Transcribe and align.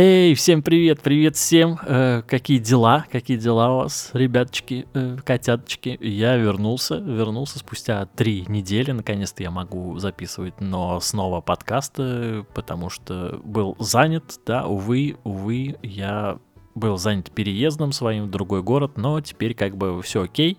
Эй, 0.00 0.32
всем 0.34 0.62
привет, 0.62 1.00
привет 1.00 1.34
всем. 1.34 1.76
Э, 1.84 2.22
какие 2.24 2.58
дела, 2.58 3.04
какие 3.10 3.36
дела 3.36 3.74
у 3.74 3.76
вас, 3.78 4.10
ребяточки, 4.12 4.86
э, 4.94 5.16
котяточки? 5.24 5.98
Я 6.00 6.36
вернулся, 6.36 6.98
вернулся 6.98 7.58
спустя 7.58 8.06
три 8.06 8.44
недели. 8.46 8.92
Наконец-то 8.92 9.42
я 9.42 9.50
могу 9.50 9.98
записывать, 9.98 10.60
но 10.60 11.00
снова 11.00 11.40
подкасты, 11.40 12.44
потому 12.54 12.90
что 12.90 13.40
был 13.42 13.74
занят, 13.80 14.38
да, 14.46 14.68
увы, 14.68 15.16
увы, 15.24 15.78
я 15.82 16.38
был 16.76 16.96
занят 16.96 17.32
переездом 17.32 17.90
своим 17.90 18.26
в 18.26 18.30
другой 18.30 18.62
город, 18.62 18.92
но 18.98 19.20
теперь 19.20 19.54
как 19.54 19.76
бы 19.76 20.00
все 20.02 20.22
окей, 20.22 20.58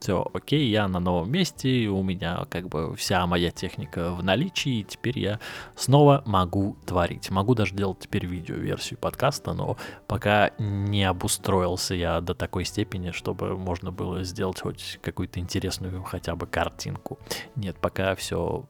все 0.00 0.26
окей, 0.32 0.70
я 0.70 0.88
на 0.88 0.98
новом 0.98 1.30
месте, 1.30 1.88
у 1.88 2.02
меня 2.02 2.46
как 2.48 2.68
бы 2.68 2.96
вся 2.96 3.26
моя 3.26 3.50
техника 3.50 4.12
в 4.12 4.22
наличии, 4.22 4.80
и 4.80 4.84
теперь 4.84 5.18
я 5.18 5.40
снова 5.76 6.22
могу 6.24 6.78
творить. 6.86 7.30
Могу 7.30 7.54
даже 7.54 7.74
делать 7.74 7.98
теперь 8.00 8.24
видео-версию 8.24 8.98
подкаста, 8.98 9.52
но 9.52 9.76
пока 10.06 10.52
не 10.58 11.04
обустроился 11.04 11.94
я 11.94 12.22
до 12.22 12.34
такой 12.34 12.64
степени, 12.64 13.10
чтобы 13.10 13.58
можно 13.58 13.92
было 13.92 14.24
сделать 14.24 14.60
хоть 14.60 14.98
какую-то 15.02 15.38
интересную 15.38 16.02
хотя 16.02 16.34
бы 16.34 16.46
картинку. 16.46 17.18
Нет, 17.54 17.76
пока 17.78 18.14
все 18.14 18.64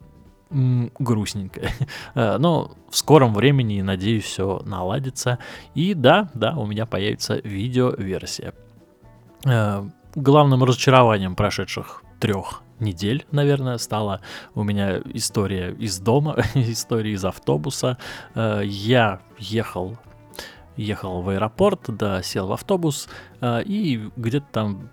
грустненько. 0.50 1.60
Э, 2.16 2.38
но 2.38 2.72
в 2.90 2.96
скором 2.96 3.34
времени, 3.34 3.82
надеюсь, 3.82 4.24
все 4.24 4.60
наладится. 4.64 5.38
И 5.76 5.94
да, 5.94 6.28
да, 6.34 6.56
у 6.56 6.66
меня 6.66 6.86
появится 6.86 7.36
видео-версия 7.44 8.52
э, 9.46 9.88
главным 10.14 10.64
разочарованием 10.64 11.36
прошедших 11.36 12.02
трех 12.18 12.62
недель, 12.78 13.26
наверное, 13.30 13.78
стала 13.78 14.20
у 14.54 14.62
меня 14.62 14.98
история 15.14 15.72
из 15.72 15.98
дома, 15.98 16.36
история 16.54 17.12
из 17.12 17.24
автобуса. 17.24 17.98
Э, 18.34 18.62
я 18.64 19.20
ехал 19.38 19.98
ехал 20.76 21.20
в 21.20 21.28
аэропорт, 21.28 21.82
да, 21.88 22.22
сел 22.22 22.46
в 22.46 22.52
автобус, 22.52 23.08
э, 23.40 23.62
и 23.64 24.08
где-то 24.16 24.46
там 24.50 24.90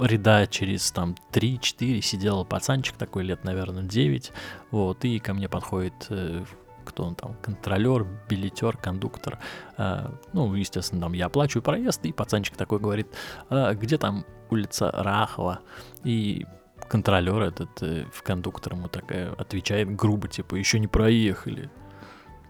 ряда 0.00 0.46
через 0.46 0.90
там 0.92 1.14
3-4 1.32 2.00
сидел 2.00 2.44
пацанчик 2.44 2.96
такой 2.96 3.24
лет, 3.24 3.44
наверное, 3.44 3.82
9, 3.82 4.32
вот, 4.70 5.04
и 5.04 5.18
ко 5.18 5.34
мне 5.34 5.48
подходит 5.48 6.06
э, 6.08 6.44
кто 6.84 7.04
он 7.04 7.14
там, 7.14 7.34
контролер, 7.42 8.06
билетер, 8.28 8.76
кондуктор. 8.76 9.38
Э, 9.76 10.08
ну, 10.32 10.54
естественно, 10.54 11.02
там 11.02 11.12
я 11.12 11.26
оплачиваю 11.26 11.62
проезд, 11.62 12.04
и 12.04 12.12
пацанчик 12.12 12.56
такой 12.56 12.78
говорит, 12.78 13.08
э, 13.50 13.74
где 13.74 13.98
там 13.98 14.24
улица 14.50 14.90
Рахова? 14.92 15.60
И 16.04 16.46
контролер 16.88 17.42
этот 17.42 17.82
э, 17.82 18.06
в 18.12 18.22
кондуктор 18.22 18.74
ему 18.74 18.88
так 18.88 19.10
э, 19.10 19.32
отвечает 19.38 19.94
грубо, 19.94 20.28
типа, 20.28 20.54
еще 20.54 20.78
не 20.78 20.86
проехали. 20.86 21.70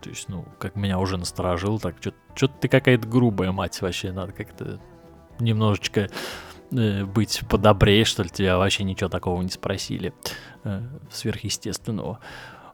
То 0.03 0.11
есть, 0.11 0.29
ну, 0.29 0.45
как 0.59 0.77
меня 0.77 0.99
уже 0.99 1.17
насторожил, 1.17 1.79
так, 1.81 1.97
что-то 1.99 2.55
ты 2.61 2.69
какая-то 2.69 3.09
грубая, 3.09 3.53
мать, 3.53 3.81
вообще, 3.81 4.13
надо 4.13 4.33
как-то 4.33 4.79
немножечко 5.39 6.09
быть 6.71 7.43
подобрее, 7.49 8.05
что 8.05 8.23
ли, 8.23 8.29
тебя 8.29 8.59
вообще 8.59 8.85
ничего 8.85 9.09
такого 9.09 9.41
не 9.43 9.49
спросили 9.49 10.13
э, 10.65 10.83
сверхъестественного. 11.11 12.19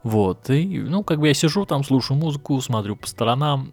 Вот, 0.03 0.49
и, 0.51 0.79
ну, 0.79 1.05
как 1.05 1.21
бы 1.21 1.29
я 1.29 1.35
сижу 1.35 1.67
там, 1.67 1.85
слушаю 1.85 2.19
музыку, 2.19 2.61
смотрю 2.61 2.97
по 2.97 3.07
сторонам. 3.07 3.73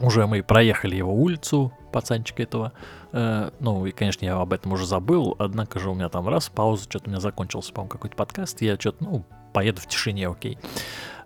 Уже 0.00 0.26
мы 0.26 0.42
проехали 0.42 0.96
его 0.96 1.12
улицу, 1.12 1.72
пацанчика 1.92 2.42
этого. 2.42 2.72
Э, 3.12 3.50
ну, 3.60 3.84
и, 3.84 3.90
конечно, 3.90 4.24
я 4.24 4.36
об 4.36 4.52
этом 4.52 4.72
уже 4.72 4.86
забыл, 4.86 5.34
однако 5.38 5.80
же 5.80 5.90
у 5.90 5.94
меня 5.94 6.08
там 6.08 6.28
раз, 6.28 6.48
пауза, 6.48 6.84
что-то 6.84 7.06
у 7.06 7.10
меня 7.10 7.20
закончился, 7.20 7.72
по-моему, 7.72 7.90
какой-то 7.90 8.16
подкаст, 8.16 8.60
я 8.62 8.76
что-то, 8.76 9.04
ну, 9.04 9.24
поеду 9.52 9.80
в 9.80 9.86
тишине, 9.86 10.28
окей. 10.28 10.58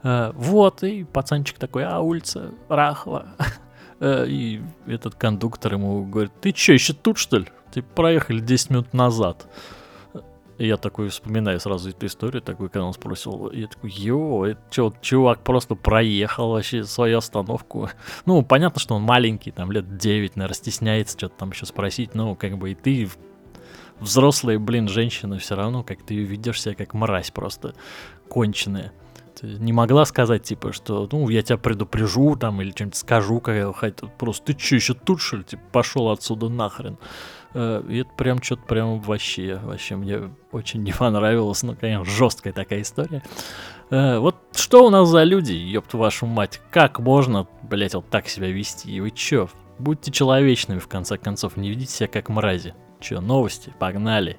Э, 0.03 0.33
вот, 0.35 0.83
и 0.83 1.05
пацанчик 1.05 1.59
такой, 1.59 1.85
а, 1.85 2.01
улица 2.01 2.51
Рахова. 2.69 3.27
Э, 4.05 4.27
и 4.27 4.61
этот 4.89 5.15
кондуктор 5.15 5.75
ему 5.75 6.05
говорит, 6.05 6.33
ты 6.41 6.53
что, 6.53 6.73
еще 6.73 6.93
тут, 6.93 7.19
что 7.19 7.39
ли? 7.39 7.47
Ты 7.73 7.83
проехали 7.83 8.41
10 8.41 8.71
минут 8.71 8.93
назад. 8.95 9.47
И 10.63 10.67
я 10.69 10.77
такой 10.77 11.09
вспоминаю 11.09 11.59
сразу 11.59 11.91
эту 11.91 12.07
историю, 12.07 12.41
такой, 12.41 12.69
когда 12.69 12.85
он 12.85 12.93
спросил, 12.93 13.51
я 13.51 13.67
такой, 13.67 13.91
йо, 13.91 14.55
чё, 14.71 14.93
чувак 15.01 15.43
просто 15.43 15.75
проехал 15.75 16.53
вообще 16.53 16.85
свою 16.85 17.19
остановку. 17.19 17.91
Ну, 18.27 18.45
понятно, 18.45 18.81
что 18.81 18.95
он 18.95 19.03
маленький, 19.03 19.51
там 19.51 19.73
лет 19.73 19.97
9, 19.97 20.37
наверное, 20.37 20.55
стесняется 20.55 21.19
что-то 21.19 21.35
там 21.37 21.51
еще 21.51 21.67
спросить, 21.67 22.15
ну, 22.15 22.37
как 22.37 22.59
бы 22.59 22.71
и 22.71 22.75
ты 22.77 23.11
взрослая, 23.99 24.61
блин, 24.61 24.87
женщина, 24.87 25.37
все 25.41 25.57
равно, 25.57 25.83
как 25.83 26.05
ты 26.05 26.15
ведешь 26.15 26.63
себя 26.63 26.77
как 26.77 26.95
мразь 26.95 27.33
просто 27.33 27.75
конченая. 28.29 28.93
Ты 29.41 29.49
не 29.49 29.73
могла 29.73 30.05
сказать, 30.05 30.45
типа, 30.45 30.73
что, 30.73 31.09
ну, 31.11 31.29
я 31.29 31.43
тебя 31.43 31.59
предупрежу, 31.59 32.37
там, 32.37 32.63
или 32.63 32.71
что-нибудь 32.71 32.97
скажу, 32.97 33.41
как 33.41 33.77
хоть 33.79 33.97
просто, 34.17 34.53
ты 34.53 34.59
что, 34.61 34.77
еще 34.77 34.95
тут, 34.95 35.21
что 35.21 35.39
ли, 35.39 35.43
типа, 35.43 35.63
пошел 35.73 36.09
отсюда 36.11 36.49
нахрен. 36.49 36.99
Э, 37.55 37.83
и 37.89 37.99
это 37.99 38.11
прям 38.17 38.43
что-то 38.43 38.63
прям 38.63 39.01
вообще, 39.01 39.57
вообще 39.63 39.97
мне 39.97 40.31
очень 40.51 40.83
не 40.85 40.93
понравилось. 40.93 41.63
Ну, 41.63 41.77
конечно, 41.79 42.05
жесткая 42.05 42.53
такая 42.53 42.83
история. 42.83 43.23
Э, 43.91 44.19
вот 44.19 44.37
что 44.55 44.87
у 44.87 44.91
нас 44.91 45.09
за 45.09 45.23
люди, 45.25 45.53
ёб 45.53 45.93
вашу 45.93 46.27
мать? 46.27 46.61
Как 46.71 46.99
можно, 46.99 47.47
блять, 47.63 47.95
вот 47.95 48.09
так 48.09 48.29
себя 48.29 48.49
вести? 48.49 48.91
И 48.91 49.01
вы 49.01 49.11
чё? 49.11 49.49
Будьте 49.79 50.11
человечными, 50.13 50.79
в 50.79 50.89
конце 50.89 51.19
концов, 51.19 51.57
не 51.57 51.71
ведите 51.71 51.93
себя 51.93 52.09
как 52.09 52.29
мрази. 52.29 52.75
Чё, 53.01 53.21
новости? 53.21 53.73
Погнали! 53.79 54.37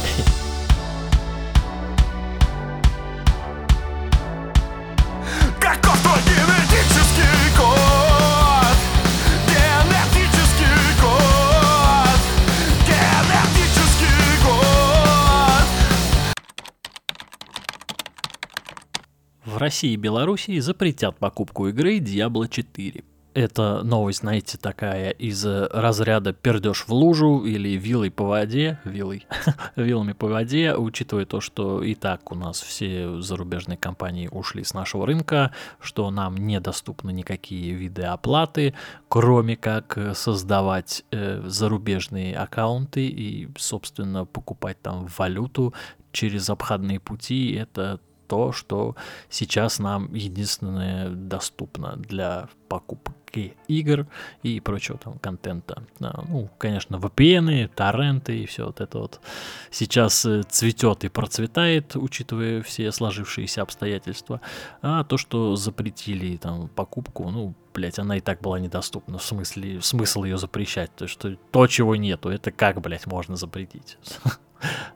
России 19.63 19.93
и 19.93 19.95
Белоруссии 19.95 20.59
запретят 20.59 21.17
покупку 21.17 21.69
игры 21.69 21.99
Diablo 21.99 22.49
4. 22.49 23.01
Это 23.33 23.81
новость, 23.81 24.19
знаете, 24.19 24.57
такая 24.57 25.11
из 25.11 25.45
разряда 25.45 26.33
пердеж 26.33 26.83
в 26.85 26.93
лужу 26.93 27.45
или 27.45 27.69
вилой 27.69 28.11
по 28.11 28.25
воде, 28.25 28.77
вилой, 28.83 29.25
вилами 29.77 30.11
по 30.11 30.27
воде, 30.27 30.75
учитывая 30.75 31.25
то, 31.25 31.39
что 31.39 31.81
и 31.81 31.95
так 31.95 32.29
у 32.33 32.35
нас 32.35 32.61
все 32.61 33.21
зарубежные 33.21 33.77
компании 33.77 34.27
ушли 34.27 34.65
с 34.65 34.73
нашего 34.73 35.07
рынка, 35.07 35.53
что 35.79 36.11
нам 36.11 36.35
недоступны 36.35 37.13
никакие 37.13 37.73
виды 37.73 38.03
оплаты, 38.03 38.73
кроме 39.07 39.55
как 39.55 39.97
создавать 40.13 41.05
э, 41.11 41.41
зарубежные 41.45 42.35
аккаунты 42.35 43.07
и, 43.07 43.47
собственно, 43.57 44.25
покупать 44.25 44.81
там 44.81 45.07
валюту 45.17 45.73
через 46.11 46.49
обходные 46.49 46.99
пути. 46.99 47.53
Это 47.53 48.01
то, 48.33 48.51
что 48.51 48.95
сейчас 49.29 49.77
нам 49.77 50.11
единственное 50.11 51.07
доступно 51.11 51.97
для 51.97 52.49
покупки 52.67 53.53
игр 53.67 54.07
и 54.41 54.59
прочего 54.59 54.97
там 54.97 55.19
контента. 55.19 55.83
Ну, 55.99 56.49
конечно, 56.57 56.95
VPN, 56.95 57.67
торренты 57.67 58.39
и 58.39 58.47
все 58.47 58.65
вот 58.65 58.81
это 58.81 58.97
вот 58.97 59.21
сейчас 59.69 60.25
э, 60.25 60.41
цветет 60.49 61.03
и 61.03 61.09
процветает, 61.09 61.95
учитывая 61.95 62.63
все 62.63 62.91
сложившиеся 62.91 63.61
обстоятельства. 63.61 64.41
А 64.81 65.03
то, 65.03 65.17
что 65.17 65.55
запретили 65.55 66.37
там 66.37 66.69
покупку, 66.69 67.29
ну, 67.29 67.53
блять, 67.71 67.99
она 67.99 68.17
и 68.17 68.19
так 68.19 68.41
была 68.41 68.59
недоступна. 68.59 69.19
В 69.19 69.23
смысле, 69.23 69.79
смысл 69.81 70.23
ее 70.23 70.39
запрещать? 70.39 70.89
То, 70.95 71.05
что 71.05 71.35
то, 71.51 71.67
чего 71.67 71.95
нету, 71.95 72.29
это 72.29 72.51
как, 72.51 72.81
блять, 72.81 73.05
можно 73.05 73.35
запретить? 73.35 73.99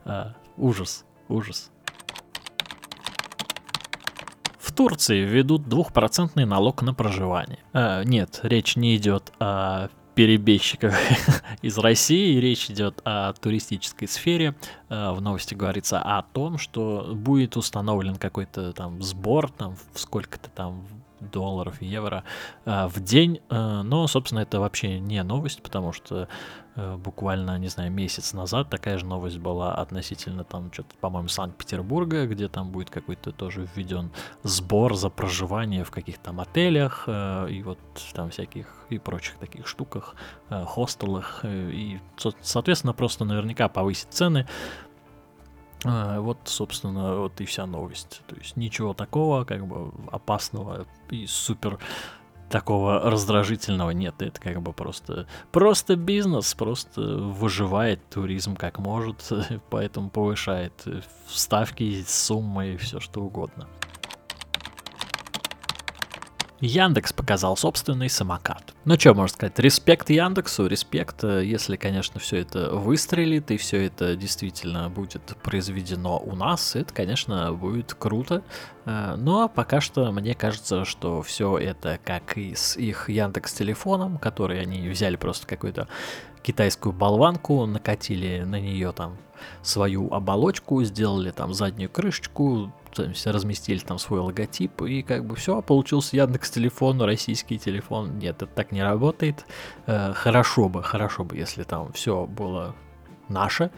А, 0.06 0.34
ужас, 0.56 1.04
ужас. 1.28 1.70
Турции 4.78 5.24
введут 5.24 5.68
двухпроцентный 5.68 6.44
налог 6.44 6.82
на 6.82 6.94
проживание. 6.94 7.58
А, 7.72 8.04
нет, 8.04 8.38
речь 8.44 8.76
не 8.76 8.94
идет 8.94 9.32
о 9.40 9.88
перебежчиках 10.14 10.94
из 11.62 11.76
России. 11.78 12.38
Речь 12.38 12.70
идет 12.70 13.00
о 13.04 13.32
туристической 13.32 14.06
сфере. 14.06 14.54
А, 14.88 15.14
в 15.14 15.20
новости 15.20 15.54
говорится 15.54 15.98
о 16.00 16.22
том, 16.22 16.58
что 16.58 17.10
будет 17.12 17.56
установлен 17.56 18.14
какой-то 18.14 18.72
там 18.72 19.02
сбор, 19.02 19.50
там 19.50 19.74
сколько-то 19.96 20.48
там 20.50 20.86
долларов, 21.20 21.80
евро 21.80 22.24
э, 22.64 22.86
в 22.86 23.00
день. 23.00 23.40
Э, 23.50 23.82
но, 23.82 24.06
собственно, 24.06 24.40
это 24.40 24.60
вообще 24.60 24.98
не 24.98 25.22
новость, 25.22 25.62
потому 25.62 25.92
что 25.92 26.28
э, 26.76 26.96
буквально, 26.96 27.58
не 27.58 27.68
знаю, 27.68 27.90
месяц 27.90 28.32
назад 28.32 28.70
такая 28.70 28.98
же 28.98 29.06
новость 29.06 29.38
была 29.38 29.74
относительно 29.74 30.44
там 30.44 30.72
что-то, 30.72 30.96
по-моему, 31.00 31.28
Санкт-Петербурга, 31.28 32.26
где 32.26 32.48
там 32.48 32.70
будет 32.70 32.90
какой-то 32.90 33.32
тоже 33.32 33.68
введен 33.74 34.10
сбор 34.42 34.94
за 34.94 35.10
проживание 35.10 35.84
в 35.84 35.90
каких-то 35.90 36.24
там 36.24 36.40
отелях 36.40 37.08
и 37.08 37.62
вот 37.64 37.78
там 38.12 38.30
всяких 38.30 38.66
и 38.90 38.98
прочих 38.98 39.36
таких 39.36 39.66
штуках, 39.66 40.14
хостелах. 40.50 41.40
И, 41.44 42.00
соответственно, 42.42 42.92
просто 42.92 43.24
наверняка 43.24 43.68
повысить 43.68 44.08
цены. 44.10 44.46
А, 45.84 46.20
вот, 46.20 46.38
собственно, 46.44 47.16
вот 47.16 47.40
и 47.40 47.44
вся 47.44 47.66
новость. 47.66 48.22
То 48.26 48.36
есть 48.36 48.56
ничего 48.56 48.94
такого, 48.94 49.44
как 49.44 49.66
бы 49.66 49.92
опасного 50.10 50.86
и 51.10 51.26
супер 51.26 51.78
такого 52.48 53.10
раздражительного 53.10 53.90
нет. 53.90 54.20
Это 54.20 54.40
как 54.40 54.62
бы 54.62 54.72
просто, 54.72 55.26
просто 55.52 55.96
бизнес, 55.96 56.54
просто 56.54 57.00
выживает 57.00 58.00
туризм 58.08 58.56
как 58.56 58.78
может, 58.78 59.30
поэтому 59.70 60.10
повышает 60.10 60.84
ставки, 61.28 62.04
суммы 62.06 62.74
и 62.74 62.76
все 62.76 63.00
что 63.00 63.20
угодно. 63.20 63.68
Яндекс 66.60 67.12
показал 67.12 67.56
собственный 67.56 68.10
самокат. 68.10 68.74
Ну 68.84 68.98
что 68.98 69.14
можно 69.14 69.34
сказать, 69.34 69.58
респект 69.60 70.10
Яндексу, 70.10 70.66
респект, 70.66 71.22
э, 71.22 71.44
если, 71.44 71.76
конечно, 71.76 72.18
все 72.18 72.38
это 72.38 72.74
выстрелит 72.74 73.52
и 73.52 73.56
все 73.56 73.86
это 73.86 74.16
действительно 74.16 74.90
будет 74.90 75.22
произведено 75.42 76.18
у 76.18 76.34
нас, 76.34 76.74
это, 76.74 76.92
конечно, 76.92 77.52
будет 77.52 77.94
круто. 77.94 78.42
Э, 78.86 79.14
но 79.16 79.48
пока 79.48 79.80
что 79.80 80.10
мне 80.10 80.34
кажется, 80.34 80.84
что 80.84 81.22
все 81.22 81.58
это 81.58 82.00
как 82.04 82.36
и 82.36 82.56
с 82.56 82.76
их 82.76 83.08
Яндекс 83.08 83.52
телефоном, 83.52 84.18
который 84.18 84.60
они 84.60 84.88
взяли 84.88 85.14
просто 85.14 85.46
какую-то 85.46 85.86
китайскую 86.42 86.92
болванку, 86.92 87.66
накатили 87.66 88.42
на 88.44 88.60
нее 88.60 88.92
там 88.92 89.16
свою 89.62 90.12
оболочку, 90.12 90.82
сделали 90.82 91.30
там 91.30 91.54
заднюю 91.54 91.90
крышечку, 91.90 92.72
то 92.92 93.04
есть 93.04 93.26
разместили 93.26 93.78
там 93.78 93.98
свой 93.98 94.20
логотип, 94.20 94.82
и 94.82 95.02
как 95.02 95.24
бы 95.24 95.36
все, 95.36 95.60
получился 95.62 96.16
Яндекс 96.16 96.50
телефон, 96.50 97.00
российский 97.02 97.58
телефон. 97.58 98.18
Нет, 98.18 98.42
это 98.42 98.46
так 98.46 98.72
не 98.72 98.82
работает. 98.82 99.44
Э, 99.86 100.12
хорошо 100.14 100.68
бы, 100.68 100.82
хорошо 100.82 101.24
бы, 101.24 101.36
если 101.36 101.62
там 101.62 101.92
все 101.92 102.26
было 102.26 102.74
наше, 103.28 103.70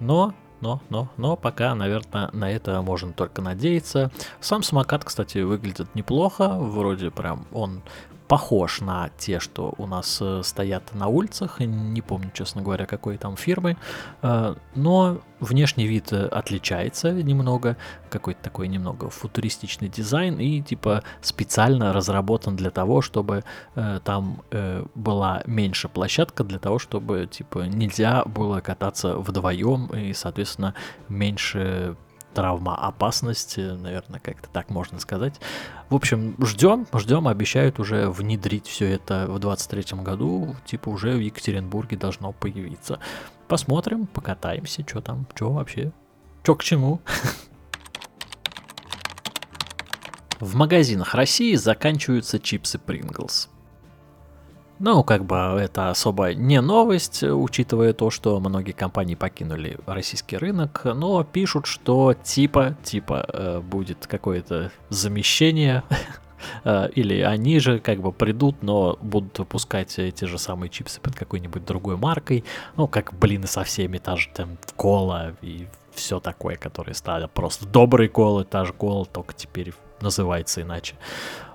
но 0.00 0.34
но, 0.62 0.80
но, 0.90 1.08
но 1.16 1.36
пока, 1.36 1.74
наверное, 1.74 2.30
на 2.32 2.48
это 2.48 2.80
можно 2.82 3.12
только 3.12 3.42
надеяться. 3.42 4.12
Сам 4.38 4.62
самокат, 4.62 5.04
кстати, 5.04 5.38
выглядит 5.38 5.92
неплохо, 5.96 6.56
вроде 6.56 7.10
прям 7.10 7.46
он 7.52 7.82
похож 8.32 8.80
на 8.80 9.10
те, 9.18 9.40
что 9.40 9.74
у 9.76 9.86
нас 9.86 10.18
э, 10.22 10.40
стоят 10.42 10.94
на 10.94 11.08
улицах. 11.08 11.60
Не 11.60 12.00
помню, 12.00 12.30
честно 12.32 12.62
говоря, 12.62 12.86
какой 12.86 13.18
там 13.18 13.36
фирмы. 13.36 13.76
Э, 14.22 14.54
но 14.74 15.18
внешний 15.38 15.86
вид 15.86 16.14
э, 16.14 16.28
отличается 16.28 17.12
немного. 17.12 17.76
Какой-то 18.08 18.42
такой 18.42 18.68
немного 18.68 19.10
футуристичный 19.10 19.90
дизайн. 19.90 20.40
И 20.40 20.62
типа 20.62 21.02
специально 21.20 21.92
разработан 21.92 22.56
для 22.56 22.70
того, 22.70 23.02
чтобы 23.02 23.44
там 24.04 24.42
была 24.94 25.42
меньше 25.46 25.88
площадка, 25.88 26.42
для 26.42 26.58
того, 26.58 26.78
чтобы 26.78 27.28
типа 27.30 27.66
нельзя 27.66 28.24
было 28.24 28.60
кататься 28.60 29.16
вдвоем 29.16 29.88
и, 29.88 30.14
соответственно, 30.14 30.72
меньше 31.10 31.96
травма 32.32 32.74
опасности, 32.76 33.60
наверное, 33.60 34.20
как-то 34.20 34.48
так 34.48 34.70
можно 34.70 34.98
сказать. 34.98 35.40
В 35.88 35.94
общем, 35.94 36.34
ждем, 36.44 36.86
ждем, 36.94 37.28
обещают 37.28 37.78
уже 37.78 38.08
внедрить 38.08 38.66
все 38.66 38.90
это 38.90 39.26
в 39.28 39.38
23 39.38 39.98
году, 40.00 40.56
типа 40.64 40.88
уже 40.88 41.12
в 41.12 41.20
Екатеринбурге 41.20 41.96
должно 41.96 42.32
появиться. 42.32 42.98
Посмотрим, 43.48 44.06
покатаемся, 44.06 44.84
что 44.86 45.00
там, 45.00 45.26
что 45.34 45.52
вообще, 45.52 45.92
что 46.42 46.54
к 46.54 46.64
чему. 46.64 47.00
В 50.40 50.56
магазинах 50.56 51.14
России 51.14 51.54
заканчиваются 51.54 52.40
чипсы 52.40 52.78
Pringles. 52.84 53.48
Ну, 54.78 55.04
как 55.04 55.24
бы 55.24 55.36
это 55.36 55.90
особо 55.90 56.34
не 56.34 56.60
новость, 56.60 57.22
учитывая 57.22 57.92
то, 57.92 58.10
что 58.10 58.40
многие 58.40 58.72
компании 58.72 59.14
покинули 59.14 59.78
российский 59.86 60.36
рынок, 60.36 60.82
но 60.84 61.22
пишут, 61.22 61.66
что 61.66 62.14
типа, 62.14 62.76
типа 62.82 63.24
э, 63.32 63.60
будет 63.60 64.06
какое-то 64.06 64.72
замещение 64.88 65.84
э, 66.64 66.88
или 66.96 67.20
они 67.20 67.60
же 67.60 67.78
как 67.78 68.00
бы 68.00 68.10
придут, 68.10 68.62
но 68.62 68.98
будут 69.00 69.38
выпускать 69.38 69.96
эти 69.98 70.24
же 70.24 70.38
самые 70.38 70.68
чипсы 70.68 71.00
под 71.00 71.14
какой-нибудь 71.14 71.64
другой 71.64 71.96
маркой, 71.96 72.44
ну, 72.76 72.88
как, 72.88 73.12
блин, 73.14 73.46
со 73.46 73.62
всеми, 73.62 73.98
та 73.98 74.16
же 74.16 74.30
там 74.34 74.58
кола 74.76 75.36
и 75.42 75.68
все 75.94 76.18
такое, 76.20 76.56
которые 76.56 76.94
стали 76.94 77.28
просто 77.32 77.66
добрые 77.66 78.08
колы, 78.08 78.44
та 78.44 78.64
же 78.64 78.72
кола, 78.72 79.04
только 79.04 79.34
теперь 79.34 79.74
называется 80.00 80.62
иначе. 80.62 80.96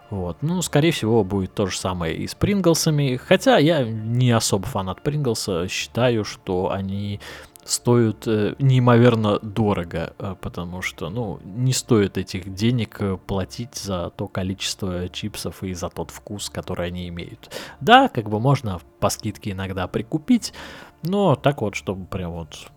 Вот. 0.09 0.38
Ну, 0.42 0.62
скорее 0.62 0.92
всего, 0.92 1.24
будет 1.24 1.54
то 1.54 1.68
же 1.68 1.77
самое 1.77 2.15
и 2.15 2.27
с 2.27 2.36
Принглсами. 2.36 3.18
Хотя 3.18 3.57
я 3.57 3.83
не 3.83 4.31
особо 4.31 4.65
фанат 4.65 5.01
Принглса. 5.01 5.68
Считаю, 5.68 6.24
что 6.24 6.71
они 6.71 7.19
стоят 7.68 8.27
э, 8.27 8.56
неимоверно 8.59 9.39
дорого, 9.39 10.13
э, 10.18 10.36
потому 10.39 10.81
что, 10.81 11.09
ну, 11.09 11.39
не 11.44 11.74
стоит 11.74 12.18
этих 12.18 12.54
денег 12.54 13.01
э, 13.01 13.18
платить 13.18 13.75
за 13.75 14.09
то 14.15 14.27
количество 14.27 15.09
чипсов 15.09 15.63
и 15.63 15.74
за 15.74 15.89
тот 15.89 16.12
вкус, 16.12 16.50
который 16.50 16.88
они 16.88 17.09
имеют. 17.09 17.54
Да, 17.81 18.07
как 18.07 18.30
бы 18.30 18.39
можно 18.39 18.80
по 19.00 19.09
скидке 19.09 19.51
иногда 19.51 19.88
прикупить, 19.88 20.54
но 21.04 21.36
так 21.36 21.62
вот, 21.62 21.75
чтобы 21.75 22.06
прям 22.06 22.31
вот 22.31 22.69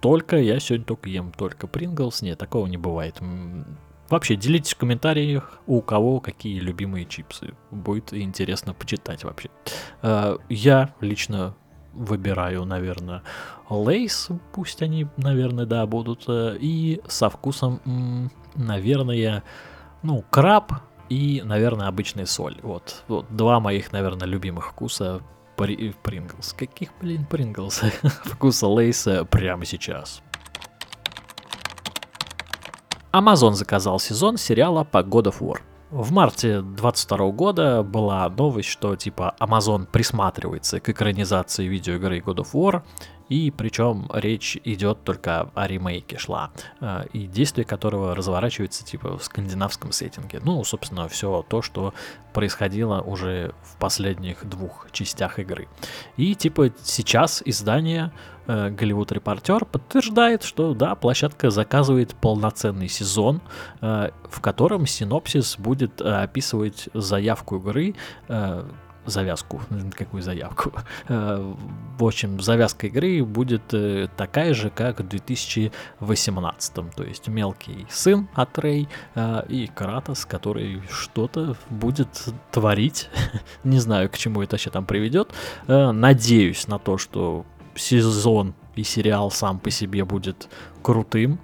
только, 0.00 0.36
я 0.36 0.60
сегодня 0.60 0.84
только 0.84 1.08
ем 1.08 1.32
только 1.32 1.66
Принглс, 1.66 2.20
нет, 2.20 2.38
такого 2.38 2.66
не 2.66 2.76
бывает. 2.76 3.20
Вообще, 4.10 4.36
делитесь 4.36 4.74
в 4.74 4.78
комментариях, 4.78 5.58
у 5.66 5.80
кого 5.80 6.20
какие 6.20 6.58
любимые 6.60 7.06
чипсы. 7.06 7.54
Будет 7.70 8.12
интересно 8.12 8.74
почитать 8.74 9.24
вообще. 9.24 9.50
Э, 10.02 10.36
я 10.48 10.94
лично 11.00 11.54
выбираю, 11.94 12.64
наверное, 12.64 13.22
лейс, 13.70 14.28
пусть 14.52 14.82
они, 14.82 15.06
наверное, 15.16 15.64
да, 15.64 15.86
будут, 15.86 16.24
э, 16.28 16.56
и 16.60 17.00
со 17.06 17.30
вкусом, 17.30 18.30
наверное, 18.54 19.42
ну, 20.02 20.24
краб 20.30 20.72
и, 21.08 21.42
наверное, 21.44 21.88
обычная 21.88 22.26
соль. 22.26 22.58
Вот, 22.62 23.04
вот 23.08 23.26
два 23.34 23.60
моих, 23.60 23.92
наверное, 23.92 24.26
любимых 24.26 24.70
вкуса 24.70 25.22
Принглс. 25.56 26.52
Каких, 26.52 26.90
блин, 27.00 27.26
Принглс? 27.26 27.80
Вкуса 28.24 28.66
лейса 28.66 29.24
прямо 29.24 29.64
сейчас. 29.64 30.22
Amazon 33.14 33.52
заказал 33.52 34.00
сезон 34.00 34.36
сериала 34.36 34.82
по 34.82 34.98
God 34.98 35.26
of 35.26 35.38
War. 35.38 35.58
В 35.92 36.10
марте 36.10 36.62
22 36.62 37.30
года 37.30 37.84
была 37.84 38.28
новость, 38.28 38.68
что 38.68 38.96
типа 38.96 39.36
Amazon 39.38 39.86
присматривается 39.86 40.80
к 40.80 40.88
экранизации 40.88 41.64
видеоигры 41.68 42.18
God 42.18 42.38
of 42.38 42.48
War, 42.54 42.82
и 43.28 43.50
причем 43.50 44.08
речь 44.12 44.58
идет 44.64 45.02
только 45.04 45.50
о 45.54 45.66
ремейке 45.66 46.18
шла, 46.18 46.50
э, 46.80 47.04
и 47.12 47.26
действие 47.26 47.64
которого 47.64 48.14
разворачивается 48.14 48.84
типа 48.84 49.16
в 49.18 49.24
скандинавском 49.24 49.92
сеттинге. 49.92 50.40
Ну, 50.44 50.62
собственно, 50.64 51.08
все 51.08 51.44
то, 51.48 51.62
что 51.62 51.94
происходило 52.32 53.00
уже 53.00 53.54
в 53.62 53.76
последних 53.78 54.44
двух 54.44 54.88
частях 54.92 55.38
игры. 55.38 55.68
И 56.16 56.34
типа 56.34 56.70
сейчас 56.82 57.42
издание 57.44 58.12
Голливуд 58.46 59.10
э, 59.10 59.14
Репортер 59.14 59.64
подтверждает, 59.64 60.42
что 60.42 60.74
да, 60.74 60.94
площадка 60.94 61.50
заказывает 61.50 62.14
полноценный 62.14 62.88
сезон, 62.88 63.40
э, 63.80 64.10
в 64.28 64.40
котором 64.40 64.86
синопсис 64.86 65.56
будет 65.58 66.02
описывать 66.02 66.88
заявку 66.92 67.56
игры, 67.56 67.94
завязку, 69.06 69.60
какую 69.96 70.22
заявку. 70.22 70.72
В 71.08 72.04
общем, 72.04 72.40
завязка 72.40 72.86
игры 72.86 73.24
будет 73.24 73.62
такая 74.16 74.54
же, 74.54 74.70
как 74.70 75.00
в 75.00 75.08
2018. 75.08 76.74
То 76.94 77.04
есть 77.04 77.28
мелкий 77.28 77.86
сын 77.88 78.28
от 78.34 78.58
Рэй 78.58 78.88
и 79.48 79.70
Кратос, 79.74 80.24
который 80.24 80.82
что-то 80.90 81.56
будет 81.70 82.08
творить. 82.50 83.08
Не 83.64 83.78
знаю, 83.78 84.10
к 84.10 84.16
чему 84.18 84.42
это 84.42 84.54
вообще 84.54 84.70
там 84.70 84.84
приведет. 84.84 85.32
Надеюсь 85.66 86.66
на 86.68 86.78
то, 86.78 86.98
что 86.98 87.44
сезон 87.74 88.54
и 88.76 88.82
сериал 88.82 89.30
сам 89.30 89.58
по 89.58 89.70
себе 89.70 90.04
будет 90.04 90.48
крутым. 90.82 91.38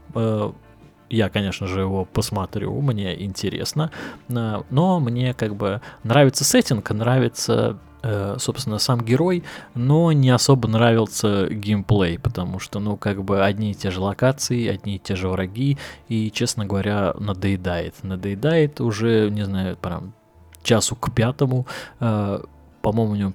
Э, 1.11 1.15
я, 1.15 1.29
конечно 1.29 1.67
же, 1.67 1.81
его 1.81 2.05
посмотрю, 2.05 2.81
мне 2.81 3.23
интересно. 3.23 3.91
Э, 4.29 4.63
но 4.71 5.01
мне 5.01 5.35
как 5.35 5.55
бы 5.55 5.81
нравится 6.05 6.45
сеттинг, 6.45 6.91
нравится 6.91 7.79
э, 8.03 8.37
собственно, 8.39 8.79
сам 8.79 9.01
герой, 9.03 9.45
но 9.75 10.13
не 10.13 10.31
особо 10.31 10.69
нравился 10.69 11.49
геймплей, 11.49 12.19
потому 12.19 12.59
что, 12.59 12.81
ну, 12.81 12.97
как 12.97 13.23
бы 13.23 13.45
одни 13.45 13.73
и 13.73 13.75
те 13.75 13.91
же 13.91 14.01
локации, 14.01 14.69
одни 14.69 14.97
и 14.97 14.99
те 14.99 15.17
же 15.17 15.29
враги, 15.29 15.77
и, 16.09 16.31
честно 16.31 16.65
говоря, 16.65 17.15
надоедает. 17.19 17.95
Надоедает 18.03 18.81
уже, 18.81 19.31
не 19.31 19.45
знаю, 19.45 19.77
прям 19.77 20.15
часу 20.63 20.97
к 20.97 21.13
пятому, 21.13 21.67
по-моему, 21.99 23.33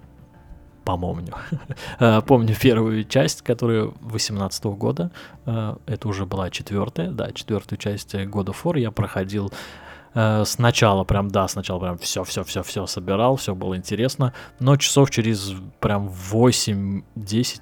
по-моему, 0.85 1.27
э, 1.99 2.21
помню 2.21 2.55
первую 2.55 3.03
часть, 3.03 3.41
которая 3.41 3.91
18 4.01 4.63
года, 4.65 5.11
э, 5.45 5.75
это 5.87 6.07
уже 6.07 6.25
была 6.25 6.49
четвертая, 6.49 7.09
да, 7.09 7.31
четвертую 7.31 7.79
часть 7.79 8.13
God 8.13 8.45
of 8.45 8.79
я 8.79 8.91
проходил 8.91 9.51
э, 10.13 10.43
сначала 10.45 11.03
прям, 11.03 11.29
да, 11.29 11.47
сначала 11.47 11.79
прям 11.79 11.97
все-все-все-все 11.97 12.85
собирал, 12.85 13.35
все 13.35 13.55
было 13.55 13.75
интересно, 13.75 14.33
но 14.59 14.77
часов 14.77 15.09
через 15.09 15.53
прям 15.79 16.07
8-10 16.07 16.83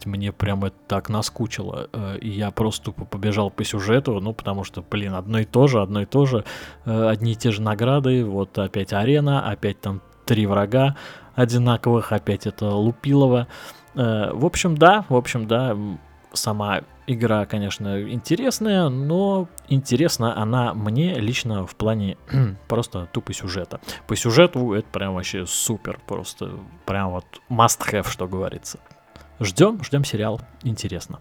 мне 0.06 0.34
прям 0.34 0.66
это 0.66 0.76
так 0.88 1.08
наскучило, 1.08 1.88
и 2.20 2.30
я 2.30 2.52
просто 2.52 2.92
побежал 2.92 3.50
по 3.50 3.64
сюжету, 3.64 4.20
ну, 4.20 4.34
потому 4.34 4.66
что, 4.66 4.82
блин, 4.82 5.14
одно 5.14 5.40
и 5.40 5.46
то 5.46 5.68
же, 5.68 5.82
одно 5.82 6.02
и 6.02 6.06
то 6.06 6.26
же, 6.26 6.44
одни 6.84 7.32
и 7.32 7.36
те 7.36 7.52
же 7.52 7.62
награды, 7.62 8.26
вот 8.26 8.58
опять 8.60 8.92
арена, 8.92 9.50
опять 9.50 9.80
там 9.80 10.02
три 10.26 10.46
врага 10.46 10.96
одинаковых, 11.36 12.12
опять 12.12 12.48
это 12.48 12.70
Лупилова. 12.70 13.48
Э, 13.96 14.32
в 14.34 14.46
общем, 14.46 14.78
да, 14.78 15.06
в 15.10 15.16
общем, 15.16 15.48
да, 15.48 15.78
сама 16.34 16.82
игра, 17.08 17.46
конечно, 17.46 18.02
интересная, 18.02 18.90
но 18.90 19.48
интересна 19.68 20.38
она 20.40 20.74
мне 20.74 21.16
лично 21.16 21.66
в 21.66 21.76
плане 21.76 22.18
просто 22.68 23.08
тупо 23.12 23.34
сюжета. 23.34 23.80
По 24.08 24.16
сюжету 24.16 24.74
это 24.74 24.88
прям 24.92 25.16
вообще 25.16 25.46
супер, 25.46 26.00
просто 26.08 26.52
прям 26.86 27.12
вот 27.12 27.26
must 27.50 27.80
have, 27.92 28.10
что 28.10 28.28
говорится. 28.28 28.80
Ждем, 29.40 29.84
ждем 29.84 30.04
сериал, 30.04 30.42
интересно. 30.64 31.20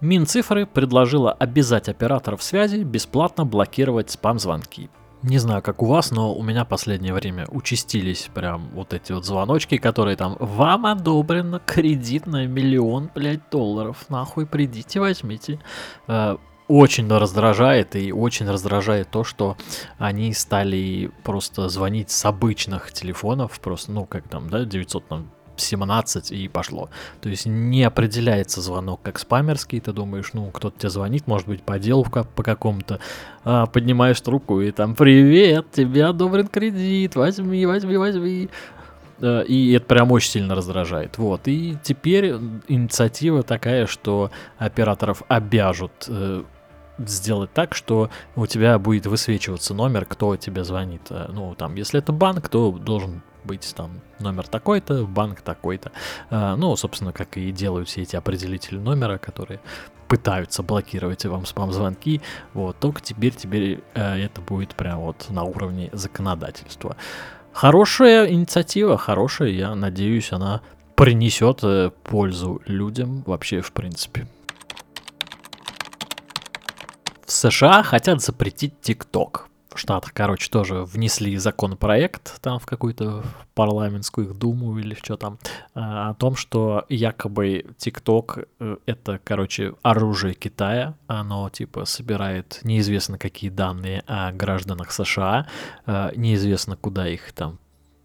Минцифры 0.00 0.64
предложила 0.64 1.30
обязать 1.32 1.90
операторов 1.90 2.42
связи 2.42 2.82
бесплатно 2.82 3.44
блокировать 3.44 4.10
спам-звонки. 4.10 4.88
Не 5.22 5.36
знаю, 5.36 5.60
как 5.60 5.82
у 5.82 5.86
вас, 5.86 6.12
но 6.12 6.34
у 6.34 6.42
меня 6.42 6.64
последнее 6.64 7.12
время 7.12 7.46
участились 7.48 8.30
прям 8.32 8.70
вот 8.72 8.94
эти 8.94 9.12
вот 9.12 9.26
звоночки, 9.26 9.76
которые 9.76 10.16
там 10.16 10.36
«Вам 10.40 10.86
одобрено 10.86 11.60
кредит 11.60 12.26
на 12.26 12.46
миллион, 12.46 13.10
блядь, 13.14 13.50
долларов, 13.50 14.06
нахуй 14.08 14.46
придите, 14.46 14.98
возьмите». 14.98 15.60
Э, 16.08 16.38
очень 16.68 17.08
раздражает 17.08 17.96
и 17.96 18.12
очень 18.12 18.48
раздражает 18.48 19.10
то, 19.10 19.24
что 19.24 19.56
они 19.98 20.32
стали 20.32 21.10
просто 21.22 21.68
звонить 21.68 22.10
с 22.10 22.24
обычных 22.24 22.92
телефонов, 22.92 23.60
просто, 23.60 23.92
ну, 23.92 24.06
как 24.06 24.28
там, 24.28 24.48
да, 24.48 24.64
900 24.64 25.08
там 25.08 25.30
17 25.62 26.32
и 26.32 26.48
пошло. 26.48 26.90
То 27.20 27.28
есть 27.28 27.46
не 27.46 27.84
определяется 27.84 28.60
звонок 28.60 29.00
как 29.02 29.18
спамерский, 29.18 29.80
ты 29.80 29.92
думаешь, 29.92 30.30
ну, 30.32 30.50
кто-то 30.50 30.78
тебе 30.78 30.90
звонит, 30.90 31.26
может 31.26 31.46
быть, 31.46 31.62
по 31.62 31.78
делу 31.78 32.04
по 32.04 32.42
какому-то, 32.42 33.00
а, 33.44 33.66
поднимаешь 33.66 34.20
трубку 34.20 34.60
и 34.60 34.70
там, 34.70 34.94
привет, 34.94 35.70
тебе 35.72 36.06
одобрен 36.06 36.48
кредит, 36.48 37.16
возьми, 37.16 37.66
возьми, 37.66 37.96
возьми. 37.96 38.48
И 39.22 39.74
это 39.76 39.84
прям 39.84 40.12
очень 40.12 40.30
сильно 40.30 40.54
раздражает. 40.54 41.18
Вот. 41.18 41.42
И 41.44 41.76
теперь 41.82 42.32
инициатива 42.68 43.42
такая, 43.42 43.86
что 43.86 44.30
операторов 44.56 45.22
обяжут 45.28 45.92
э, 46.08 46.42
сделать 47.06 47.52
так, 47.52 47.74
что 47.74 48.10
у 48.36 48.46
тебя 48.46 48.78
будет 48.78 49.06
высвечиваться 49.06 49.74
номер, 49.74 50.04
кто 50.06 50.36
тебе 50.36 50.64
звонит. 50.64 51.02
Э, 51.10 51.26
ну, 51.32 51.54
там, 51.54 51.74
если 51.74 51.98
это 51.98 52.12
банк, 52.12 52.48
то 52.48 52.72
должен 52.72 53.22
быть 53.44 53.72
там 53.76 54.00
номер 54.18 54.46
такой-то, 54.46 55.04
банк 55.04 55.40
такой-то. 55.40 55.92
А, 56.30 56.56
ну, 56.56 56.74
собственно, 56.76 57.12
как 57.12 57.36
и 57.36 57.50
делают 57.52 57.88
все 57.88 58.02
эти 58.02 58.16
определители 58.16 58.78
номера, 58.78 59.18
которые 59.18 59.60
пытаются 60.08 60.62
блокировать 60.62 61.24
вам 61.24 61.46
спам-звонки, 61.46 62.20
вот, 62.52 62.76
только 62.80 63.00
теперь, 63.00 63.32
теперь 63.32 63.80
э, 63.94 64.24
это 64.24 64.40
будет 64.40 64.74
прям 64.74 65.00
вот 65.00 65.26
на 65.30 65.44
уровне 65.44 65.88
законодательства. 65.92 66.96
Хорошая 67.52 68.26
инициатива, 68.26 68.98
хорошая, 68.98 69.50
я 69.50 69.74
надеюсь, 69.74 70.32
она 70.32 70.62
принесет 70.96 71.60
э, 71.62 71.90
пользу 72.02 72.60
людям 72.66 73.22
вообще 73.24 73.60
в 73.60 73.72
принципе. 73.72 74.26
В 77.24 77.30
США 77.32 77.84
хотят 77.84 78.20
запретить 78.20 78.80
ТикТок. 78.80 79.49
Штатах, 79.78 80.12
короче, 80.12 80.50
тоже 80.50 80.84
внесли 80.84 81.36
законопроект 81.36 82.40
там 82.40 82.58
в 82.58 82.66
какую-то 82.66 83.24
парламентскую 83.54 84.28
их 84.28 84.38
думу 84.38 84.78
или 84.78 84.94
что 84.94 85.16
там, 85.16 85.38
а, 85.74 86.10
о 86.10 86.14
том, 86.14 86.36
что 86.36 86.84
якобы 86.88 87.66
ТикТок 87.78 88.38
э, 88.58 88.76
это, 88.86 89.20
короче, 89.22 89.74
оружие 89.82 90.34
Китая, 90.34 90.94
оно 91.06 91.48
типа 91.50 91.84
собирает 91.84 92.60
неизвестно 92.62 93.18
какие 93.18 93.50
данные 93.50 94.02
о 94.06 94.32
гражданах 94.32 94.92
США, 94.92 95.46
а, 95.86 96.12
неизвестно 96.16 96.76
куда 96.76 97.08
их 97.08 97.32
там 97.32 97.58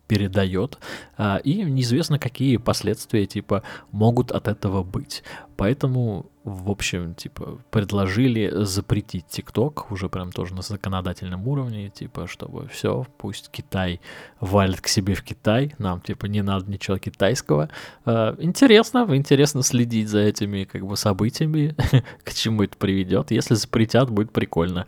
передает, 0.07 0.77
а, 1.17 1.37
и 1.37 1.63
неизвестно, 1.63 2.19
какие 2.19 2.57
последствия, 2.57 3.25
типа, 3.25 3.63
могут 3.91 4.31
от 4.31 4.47
этого 4.47 4.83
быть. 4.83 5.23
Поэтому, 5.57 6.25
в 6.43 6.69
общем, 6.69 7.15
типа, 7.15 7.59
предложили 7.71 8.51
запретить 8.65 9.25
ТикТок 9.27 9.91
уже 9.91 10.09
прям 10.09 10.31
тоже 10.31 10.53
на 10.53 10.61
законодательном 10.61 11.47
уровне, 11.47 11.89
типа, 11.89 12.27
чтобы 12.27 12.67
все, 12.67 13.05
пусть 13.17 13.49
Китай 13.49 14.01
валит 14.39 14.81
к 14.81 14.87
себе 14.87 15.15
в 15.15 15.23
Китай, 15.23 15.73
нам, 15.77 16.01
типа, 16.01 16.25
не 16.25 16.41
надо 16.43 16.69
ничего 16.69 16.97
китайского. 16.97 17.69
А, 18.05 18.35
интересно, 18.39 19.07
интересно 19.09 19.63
следить 19.63 20.09
за 20.09 20.19
этими, 20.19 20.65
как 20.65 20.85
бы, 20.85 20.97
событиями, 20.97 21.75
к 22.23 22.33
чему 22.33 22.63
это 22.63 22.77
приведет. 22.77 23.31
Если 23.31 23.55
запретят, 23.55 24.09
будет 24.09 24.31
прикольно. 24.31 24.85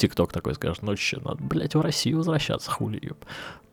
ТикТок 0.00 0.32
такой 0.32 0.54
скажет, 0.54 0.82
ну 0.82 0.96
что, 0.96 1.20
надо, 1.20 1.42
блядь, 1.42 1.74
в 1.74 1.80
Россию 1.80 2.18
возвращаться, 2.18 2.70
хули, 2.70 2.98
ёп. 3.02 3.18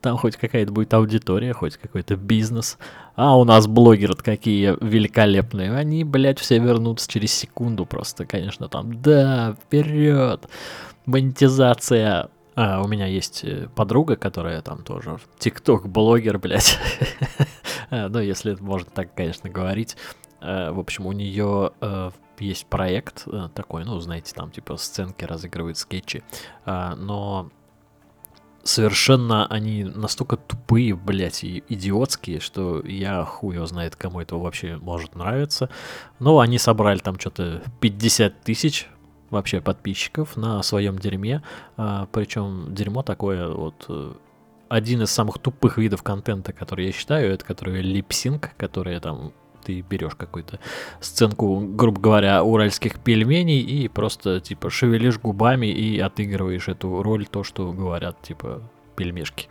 Там 0.02 0.16
хоть 0.16 0.36
какая-то 0.36 0.70
будет 0.70 0.92
аудитория, 0.94 1.52
хоть 1.54 1.76
какой-то 1.76 2.16
бизнес. 2.16 2.78
А 3.16 3.36
у 3.36 3.44
нас 3.44 3.66
блогеры 3.66 4.14
какие 4.14 4.76
великолепные. 4.84 5.74
Они, 5.74 6.04
блядь, 6.04 6.38
все 6.38 6.58
вернутся 6.58 7.10
через 7.10 7.32
секунду 7.32 7.84
просто, 7.84 8.26
конечно, 8.26 8.68
там, 8.68 9.00
да, 9.00 9.56
вперед. 9.64 10.48
Монетизация. 11.06 12.28
А, 12.54 12.82
у 12.82 12.88
меня 12.88 13.06
есть 13.06 13.42
э, 13.44 13.68
подруга, 13.74 14.16
которая 14.16 14.60
там 14.62 14.84
тоже 14.84 15.18
тикток-блогер, 15.38 16.38
блядь. 16.38 16.78
А, 17.90 18.10
ну, 18.10 18.18
если 18.18 18.54
можно 18.60 18.90
так, 18.90 19.14
конечно, 19.14 19.48
говорить. 19.48 19.96
Э, 20.42 20.70
в 20.72 20.78
общем, 20.78 21.06
у 21.06 21.12
нее 21.12 21.70
э, 21.80 22.10
есть 22.40 22.66
проект 22.66 23.26
такой, 23.54 23.84
ну, 23.84 23.98
знаете, 24.00 24.34
там 24.34 24.50
типа 24.50 24.76
сценки 24.76 25.24
разыгрывают 25.24 25.78
скетчи, 25.78 26.22
а, 26.64 26.94
но 26.96 27.50
совершенно 28.68 29.46
они 29.46 29.84
настолько 29.84 30.36
тупые, 30.36 30.94
блядь, 30.94 31.42
и 31.42 31.64
идиотские, 31.68 32.40
что 32.40 32.82
я 32.84 33.24
хуй 33.24 33.56
его 33.56 33.66
знает, 33.66 33.96
кому 33.96 34.20
это 34.20 34.36
вообще 34.36 34.76
может 34.76 35.14
нравиться. 35.14 35.70
Но 36.18 36.38
они 36.40 36.58
собрали 36.58 36.98
там 36.98 37.18
что-то 37.18 37.62
50 37.80 38.42
тысяч 38.42 38.88
вообще 39.30 39.60
подписчиков 39.60 40.36
на 40.36 40.62
своем 40.62 40.98
дерьме. 40.98 41.42
А, 41.76 42.08
причем 42.12 42.74
дерьмо 42.74 43.02
такое 43.02 43.48
вот 43.48 43.86
э, 43.88 44.12
один 44.68 45.02
из 45.02 45.10
самых 45.10 45.38
тупых 45.38 45.78
видов 45.78 46.02
контента, 46.02 46.52
который 46.52 46.86
я 46.86 46.92
считаю, 46.92 47.32
это 47.32 47.44
который 47.44 47.82
липсинг, 47.82 48.54
который 48.56 48.98
там 49.00 49.32
ты 49.68 49.82
берешь 49.82 50.14
какую-то 50.14 50.60
сценку, 50.98 51.60
грубо 51.60 52.00
говоря, 52.00 52.42
уральских 52.42 52.98
пельменей 53.00 53.60
и 53.60 53.88
просто, 53.88 54.40
типа, 54.40 54.70
шевелишь 54.70 55.18
губами 55.18 55.66
и 55.66 55.98
отыгрываешь 55.98 56.68
эту 56.68 57.02
роль, 57.02 57.26
то, 57.26 57.44
что 57.44 57.70
говорят, 57.72 58.22
типа, 58.22 58.62
пельмешки. 58.96 59.48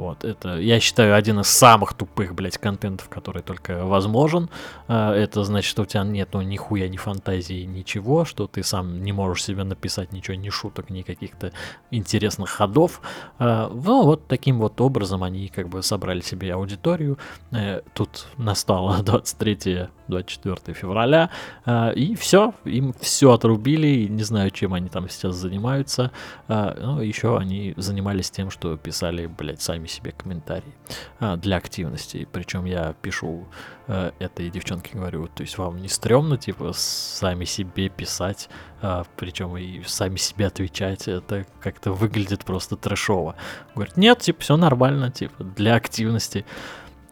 Вот, 0.00 0.24
это, 0.24 0.56
я 0.56 0.80
считаю, 0.80 1.14
один 1.14 1.40
из 1.40 1.48
самых 1.48 1.92
тупых, 1.92 2.34
блядь, 2.34 2.56
контентов, 2.56 3.10
который 3.10 3.42
только 3.42 3.84
возможен. 3.84 4.48
А, 4.88 5.14
это 5.14 5.44
значит, 5.44 5.68
что 5.68 5.82
у 5.82 5.84
тебя 5.84 6.04
нет 6.04 6.30
ну, 6.32 6.40
нихуя 6.40 6.88
ни 6.88 6.96
фантазии, 6.96 7.66
ничего, 7.66 8.24
что 8.24 8.46
ты 8.46 8.62
сам 8.62 9.02
не 9.02 9.12
можешь 9.12 9.44
себе 9.44 9.62
написать 9.62 10.12
ничего, 10.12 10.36
ни 10.36 10.48
шуток, 10.48 10.88
ни 10.88 11.02
каких-то 11.02 11.52
интересных 11.90 12.48
ходов. 12.48 13.02
А, 13.38 13.68
ну, 13.68 14.04
вот 14.04 14.26
таким 14.26 14.58
вот 14.58 14.80
образом 14.80 15.22
они 15.22 15.48
как 15.48 15.68
бы 15.68 15.82
собрали 15.82 16.22
себе 16.22 16.54
аудиторию. 16.54 17.18
Э, 17.50 17.82
тут 17.92 18.26
настало 18.38 19.02
23 19.02 19.88
24 20.08 20.74
февраля, 20.74 21.28
а, 21.66 21.90
и 21.90 22.14
все, 22.14 22.54
им 22.64 22.94
все 23.00 23.32
отрубили, 23.32 24.08
не 24.08 24.22
знаю, 24.22 24.50
чем 24.50 24.72
они 24.72 24.88
там 24.88 25.10
сейчас 25.10 25.36
занимаются, 25.36 26.10
но 26.48 27.00
еще 27.00 27.38
они 27.38 27.74
занимались 27.76 28.30
тем, 28.30 28.50
что 28.50 28.76
писали, 28.76 29.26
блядь, 29.26 29.62
сами 29.62 29.86
себе 29.90 30.12
комментарии 30.12 30.74
а, 31.18 31.36
для 31.36 31.56
активности. 31.56 32.26
Причем 32.30 32.64
я 32.64 32.94
пишу 33.02 33.46
э, 33.86 34.12
этой 34.18 34.50
девчонке, 34.50 34.96
говорю, 34.96 35.26
то 35.26 35.42
есть 35.42 35.58
вам 35.58 35.82
не 35.82 35.88
стрёмно, 35.88 36.36
типа, 36.36 36.72
сами 36.74 37.44
себе 37.44 37.88
писать, 37.88 38.48
а, 38.80 39.04
причем 39.16 39.56
и 39.56 39.82
сами 39.84 40.16
себе 40.16 40.46
отвечать, 40.46 41.08
это 41.08 41.46
как-то 41.60 41.92
выглядит 41.92 42.44
просто 42.44 42.76
трэшово. 42.76 43.36
Говорит, 43.74 43.96
нет, 43.96 44.20
типа, 44.20 44.40
все 44.40 44.56
нормально, 44.56 45.10
типа, 45.10 45.44
для 45.44 45.74
активности. 45.74 46.44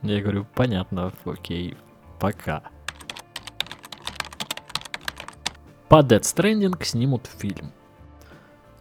Я 0.02 0.20
говорю, 0.20 0.46
понятно, 0.54 1.12
окей, 1.24 1.76
пока. 2.20 2.62
По 5.88 6.00
Death 6.00 6.20
Stranding 6.20 6.84
снимут 6.84 7.26
фильм. 7.38 7.72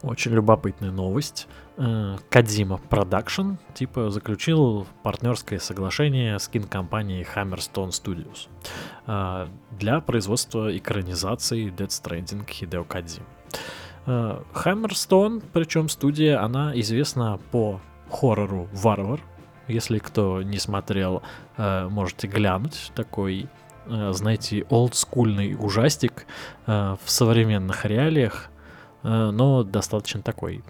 Очень 0.02 0.34
любопытная 0.34 0.92
новость. 0.92 1.48
Э, 1.78 2.18
Kojima 2.32 2.78
Productions 2.78 3.54
типа 3.76 4.10
заключил 4.10 4.88
партнерское 5.04 5.60
соглашение 5.60 6.40
с 6.40 6.48
кинокомпанией 6.48 7.24
Hammerstone 7.36 7.90
Studios 7.90 8.48
э, 9.06 9.48
для 9.78 10.02
производства 10.02 10.76
экранизации 10.76 11.72
Death 11.72 11.88
Stranding 11.88 12.50
Хидео 12.50 12.84
Кадзимы. 12.84 13.28
Э, 14.08 14.42
Hammerstone, 14.54 15.44
причем 15.54 15.88
студия, 15.88 16.44
она 16.44 16.78
известна 16.80 17.40
по 17.52 17.80
хоррору 18.10 18.68
Варвар. 18.74 19.22
Если 19.68 20.00
кто 20.00 20.42
не 20.42 20.60
смотрел, 20.60 21.24
можете 21.58 22.28
глянуть. 22.28 22.94
Такой, 22.96 23.50
знаете, 23.86 24.66
олдскульный 24.70 25.58
ужастик 25.60 26.26
в 26.66 27.00
современных 27.06 27.84
реалиях, 27.84 28.50
но 29.04 29.64
достаточно 29.64 30.22
такой 30.22 30.64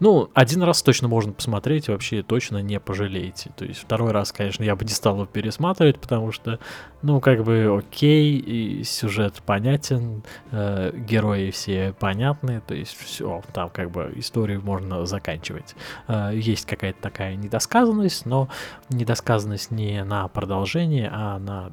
Ну, 0.00 0.30
один 0.34 0.62
раз 0.62 0.82
точно 0.82 1.08
можно 1.08 1.32
посмотреть, 1.32 1.88
вообще 1.88 2.22
точно 2.22 2.58
не 2.58 2.78
пожалеете. 2.80 3.50
То 3.56 3.64
есть 3.64 3.80
второй 3.80 4.12
раз, 4.12 4.32
конечно, 4.32 4.62
я 4.62 4.76
бы 4.76 4.84
не 4.84 4.90
стал 4.90 5.14
его 5.14 5.26
пересматривать, 5.26 5.98
потому 5.98 6.32
что, 6.32 6.58
ну, 7.02 7.20
как 7.20 7.44
бы 7.44 7.76
окей, 7.78 8.36
и 8.38 8.84
сюжет 8.84 9.42
понятен, 9.44 10.22
э, 10.50 10.92
герои 10.94 11.50
все 11.50 11.94
понятны, 11.98 12.62
то 12.66 12.74
есть 12.74 12.96
все, 12.96 13.42
там 13.52 13.70
как 13.70 13.90
бы 13.90 14.12
историю 14.16 14.62
можно 14.62 15.06
заканчивать. 15.06 15.74
Э, 16.08 16.30
есть 16.34 16.66
какая-то 16.66 17.00
такая 17.00 17.36
недосказанность, 17.36 18.26
но 18.26 18.48
недосказанность 18.90 19.70
не 19.70 20.04
на 20.04 20.28
продолжение, 20.28 21.10
а 21.12 21.38
на 21.38 21.72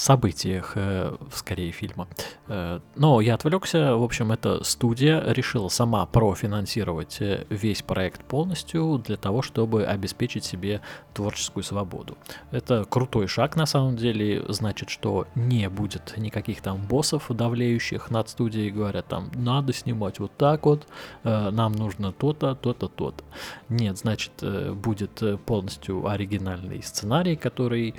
событиях, 0.00 0.72
э, 0.76 1.14
скорее, 1.32 1.72
фильма. 1.72 2.08
Э, 2.48 2.80
но 2.96 3.20
я 3.20 3.34
отвлекся. 3.34 3.96
В 3.96 4.02
общем, 4.02 4.32
эта 4.32 4.64
студия 4.64 5.22
решила 5.26 5.68
сама 5.68 6.06
профинансировать 6.06 7.20
э, 7.20 7.44
весь 7.50 7.82
проект 7.82 8.24
полностью 8.24 9.02
для 9.04 9.16
того, 9.16 9.42
чтобы 9.42 9.84
обеспечить 9.84 10.44
себе 10.44 10.80
творческую 11.12 11.62
свободу. 11.64 12.16
Это 12.50 12.84
крутой 12.84 13.26
шаг, 13.26 13.56
на 13.56 13.66
самом 13.66 13.96
деле. 13.96 14.44
Значит, 14.48 14.90
что 14.90 15.26
не 15.34 15.68
будет 15.68 16.14
никаких 16.16 16.62
там 16.62 16.78
боссов, 16.78 17.26
давлеющих 17.28 18.10
над 18.10 18.28
студией, 18.28 18.70
говорят 18.70 19.06
там, 19.06 19.30
надо 19.34 19.72
снимать 19.72 20.18
вот 20.18 20.32
так 20.36 20.64
вот, 20.66 20.86
нам 21.24 21.72
нужно 21.72 22.12
то-то, 22.12 22.54
то-то, 22.54 22.88
то-то. 22.88 23.24
Нет, 23.68 23.98
значит, 23.98 24.32
будет 24.74 25.22
полностью 25.44 26.06
оригинальный 26.08 26.82
сценарий, 26.82 27.36
который 27.36 27.94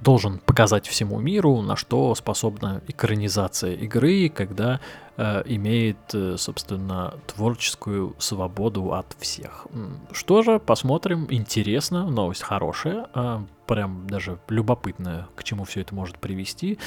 должен 0.00 0.38
показать 0.38 0.86
всему 0.86 1.18
миру, 1.18 1.60
на 1.62 1.76
что 1.76 2.14
способна 2.14 2.82
экранизация 2.88 3.74
игры, 3.74 4.28
когда 4.28 4.80
э, 5.16 5.42
имеет, 5.46 5.96
э, 6.12 6.36
собственно, 6.36 7.14
творческую 7.26 8.14
свободу 8.18 8.92
от 8.92 9.16
всех. 9.18 9.66
Что 10.12 10.42
же, 10.42 10.58
посмотрим. 10.58 11.26
Интересно, 11.30 12.08
новость 12.08 12.42
хорошая, 12.42 13.06
э, 13.14 13.40
прям 13.66 14.06
даже 14.06 14.38
любопытная, 14.48 15.28
к 15.34 15.44
чему 15.44 15.64
все 15.64 15.80
это 15.80 15.94
может 15.94 16.18
привести. 16.18 16.78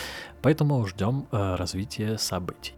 Поэтому 0.41 0.85
ждем 0.85 1.27
э, 1.31 1.55
развития 1.55 2.17
событий. 2.17 2.73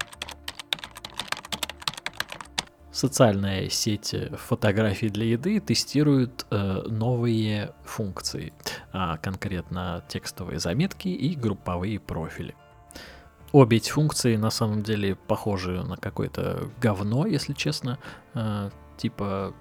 Социальная 2.92 3.70
сеть 3.70 4.14
фотографий 4.34 5.08
для 5.08 5.26
еды 5.26 5.62
тестирует 5.62 6.46
э, 6.52 6.82
новые 6.88 7.74
функции, 7.86 8.52
а 8.92 9.16
конкретно 9.18 10.04
текстовые 10.10 10.60
заметки 10.60 11.08
и 11.08 11.34
групповые 11.36 12.02
профили. 12.02 12.54
Обе 13.54 13.78
эти 13.78 13.90
функции 13.90 14.36
на 14.36 14.50
самом 14.50 14.84
деле 14.84 15.16
похожи 15.16 15.82
на 15.84 15.96
какое-то 15.96 16.70
говно, 16.82 17.26
если 17.26 17.54
честно. 17.54 17.98
Э, 18.34 18.72
типа 18.98 19.54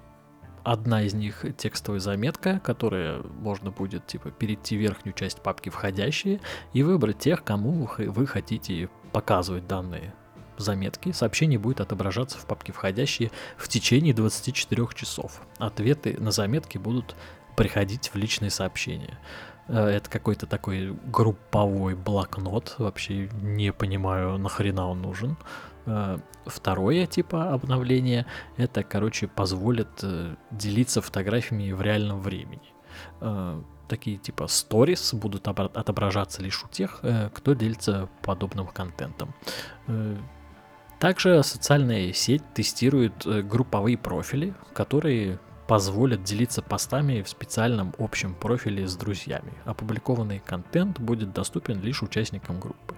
одна 0.63 1.03
из 1.03 1.13
них 1.13 1.45
текстовая 1.57 2.01
заметка, 2.01 2.59
которая 2.59 3.21
можно 3.39 3.71
будет 3.71 4.07
типа 4.07 4.31
перейти 4.31 4.75
в 4.75 4.81
верхнюю 4.81 5.13
часть 5.13 5.41
папки 5.41 5.69
входящие 5.69 6.41
и 6.73 6.83
выбрать 6.83 7.19
тех, 7.19 7.45
кому 7.45 7.89
вы 7.97 8.27
хотите 8.27 8.89
показывать 9.13 9.67
данные 9.67 10.13
заметки, 10.61 11.11
сообщение 11.11 11.59
будет 11.59 11.81
отображаться 11.81 12.37
в 12.37 12.45
папке 12.45 12.71
входящие 12.71 13.31
в 13.57 13.67
течение 13.67 14.13
24 14.13 14.87
часов. 14.95 15.41
Ответы 15.57 16.15
на 16.19 16.31
заметки 16.31 16.77
будут 16.77 17.15
приходить 17.55 18.09
в 18.13 18.15
личные 18.15 18.49
сообщения. 18.49 19.19
Э, 19.67 19.87
это 19.87 20.09
какой-то 20.09 20.47
такой 20.47 20.97
групповой 21.05 21.95
блокнот. 21.95 22.75
Вообще 22.77 23.29
не 23.41 23.71
понимаю, 23.71 24.37
нахрена 24.37 24.87
он 24.87 25.01
нужен. 25.01 25.37
Э, 25.85 26.19
второе 26.45 27.05
типа 27.07 27.53
обновления, 27.53 28.25
это, 28.57 28.83
короче, 28.83 29.27
позволит 29.27 30.03
э, 30.03 30.35
делиться 30.51 31.01
фотографиями 31.01 31.71
в 31.71 31.81
реальном 31.81 32.21
времени. 32.21 32.61
Такие 33.87 34.17
типа 34.17 34.47
сторис 34.47 35.13
будут 35.13 35.47
отображаться 35.47 36.41
лишь 36.41 36.63
у 36.63 36.67
тех, 36.67 37.01
кто 37.33 37.53
делится 37.53 38.09
подобным 38.21 38.67
контентом. 38.67 39.33
Также 41.01 41.41
социальная 41.41 42.13
сеть 42.13 42.43
тестирует 42.53 43.25
э, 43.25 43.41
групповые 43.41 43.97
профили, 43.97 44.53
которые 44.71 45.39
позволят 45.67 46.23
делиться 46.23 46.61
постами 46.61 47.23
в 47.23 47.27
специальном 47.27 47.95
общем 47.97 48.35
профиле 48.35 48.87
с 48.87 48.95
друзьями. 48.95 49.51
Опубликованный 49.65 50.43
контент 50.45 50.99
будет 50.99 51.33
доступен 51.33 51.81
лишь 51.81 52.03
участникам 52.03 52.59
группы. 52.59 52.95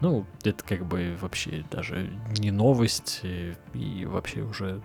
Ну, 0.00 0.26
это 0.44 0.62
как 0.64 0.84
бы 0.84 1.16
вообще 1.18 1.64
даже 1.70 2.10
не 2.36 2.50
новость 2.50 3.20
э, 3.22 3.54
и 3.72 4.04
вообще 4.04 4.42
уже 4.42 4.82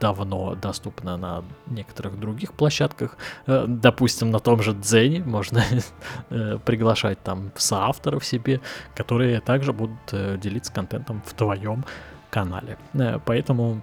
давно 0.00 0.54
доступна 0.54 1.16
на 1.16 1.44
некоторых 1.66 2.18
других 2.18 2.52
площадках. 2.52 3.16
Э, 3.46 3.64
допустим, 3.66 4.30
на 4.30 4.38
том 4.38 4.62
же 4.62 4.72
Дзене 4.72 5.22
можно 5.24 5.62
э, 6.30 6.58
приглашать 6.64 7.22
там 7.22 7.52
соавторов 7.56 8.24
себе, 8.24 8.60
которые 8.94 9.40
также 9.40 9.72
будут 9.72 9.98
э, 10.12 10.36
делиться 10.38 10.72
контентом 10.72 11.22
в 11.26 11.34
твоем 11.34 11.84
канале. 12.30 12.78
Поэтому 13.24 13.82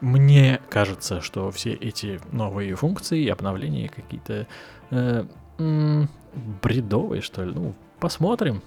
мне 0.00 0.60
кажется, 0.70 1.20
что 1.20 1.50
все 1.50 1.72
эти 1.72 2.20
новые 2.32 2.74
функции 2.74 3.22
и 3.22 3.28
обновления 3.28 3.88
какие-то 3.88 4.46
э, 4.90 5.24
бредовые, 6.62 7.22
что 7.22 7.44
ли. 7.44 7.52
Ну, 7.52 7.74
посмотрим. 7.98 8.62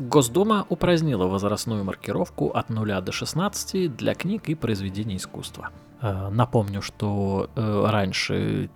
Госдума 0.00 0.64
упразднила 0.70 1.26
возрастную 1.26 1.84
маркировку 1.84 2.48
от 2.48 2.70
0 2.70 3.02
до 3.02 3.12
16 3.12 3.94
для 3.96 4.14
книг 4.14 4.48
и 4.48 4.54
произведений 4.54 5.16
искусства. 5.16 5.70
Э, 6.00 6.30
напомню, 6.30 6.80
что 6.80 7.50
э, 7.54 7.84
раньше 7.86 8.70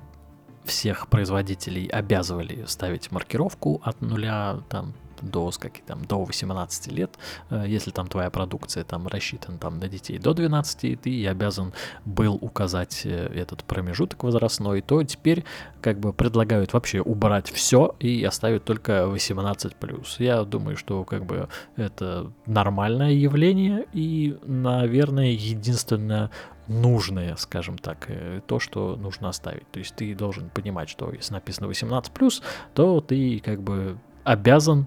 всех 0.65 1.09
производителей 1.09 1.87
обязывали 1.87 2.65
ставить 2.67 3.11
маркировку 3.11 3.81
от 3.83 4.03
0 4.03 4.63
там, 4.69 4.93
до, 5.25 5.51
как, 5.59 5.81
там, 5.87 6.05
до 6.05 6.25
18 6.25 6.93
лет, 6.93 7.11
э, 7.51 7.65
если 7.67 7.91
там 7.91 8.07
твоя 8.09 8.31
продукция 8.31 8.85
там 8.85 9.07
рассчитана 9.09 9.59
там, 9.59 9.79
на 9.79 9.89
детей 9.89 10.19
до 10.19 10.35
12, 10.35 11.01
ты 11.01 11.27
обязан 11.27 11.73
был 12.05 12.35
указать 12.41 13.03
э, 13.05 13.27
этот 13.35 13.65
промежуток 13.65 14.25
возрастной, 14.25 14.81
то 14.83 15.03
теперь 15.03 15.45
как 15.81 15.99
бы 15.99 16.13
предлагают 16.13 16.73
вообще 16.73 17.01
убрать 17.01 17.51
все 17.51 17.95
и 18.01 18.25
оставить 18.25 18.65
только 18.65 19.05
18+. 19.05 19.75
Я 20.19 20.45
думаю, 20.45 20.77
что 20.77 21.05
как 21.05 21.25
бы 21.25 21.49
это 21.77 22.31
нормальное 22.47 23.13
явление 23.13 23.87
и, 23.93 24.39
наверное, 24.45 25.31
единственное 25.31 26.31
нужное, 26.69 27.37
скажем 27.37 27.79
так, 27.79 28.07
э, 28.09 28.41
то, 28.47 28.59
что 28.59 28.97
нужно 28.97 29.29
оставить. 29.29 29.69
То 29.71 29.79
есть 29.79 29.95
ты 29.95 30.15
должен 30.15 30.49
понимать, 30.51 30.89
что 30.89 31.13
если 31.13 31.35
написано 31.35 31.67
18+, 31.67 32.43
то 32.75 33.01
ты 33.01 33.41
как 33.41 33.63
бы 33.63 33.99
обязан 34.25 34.87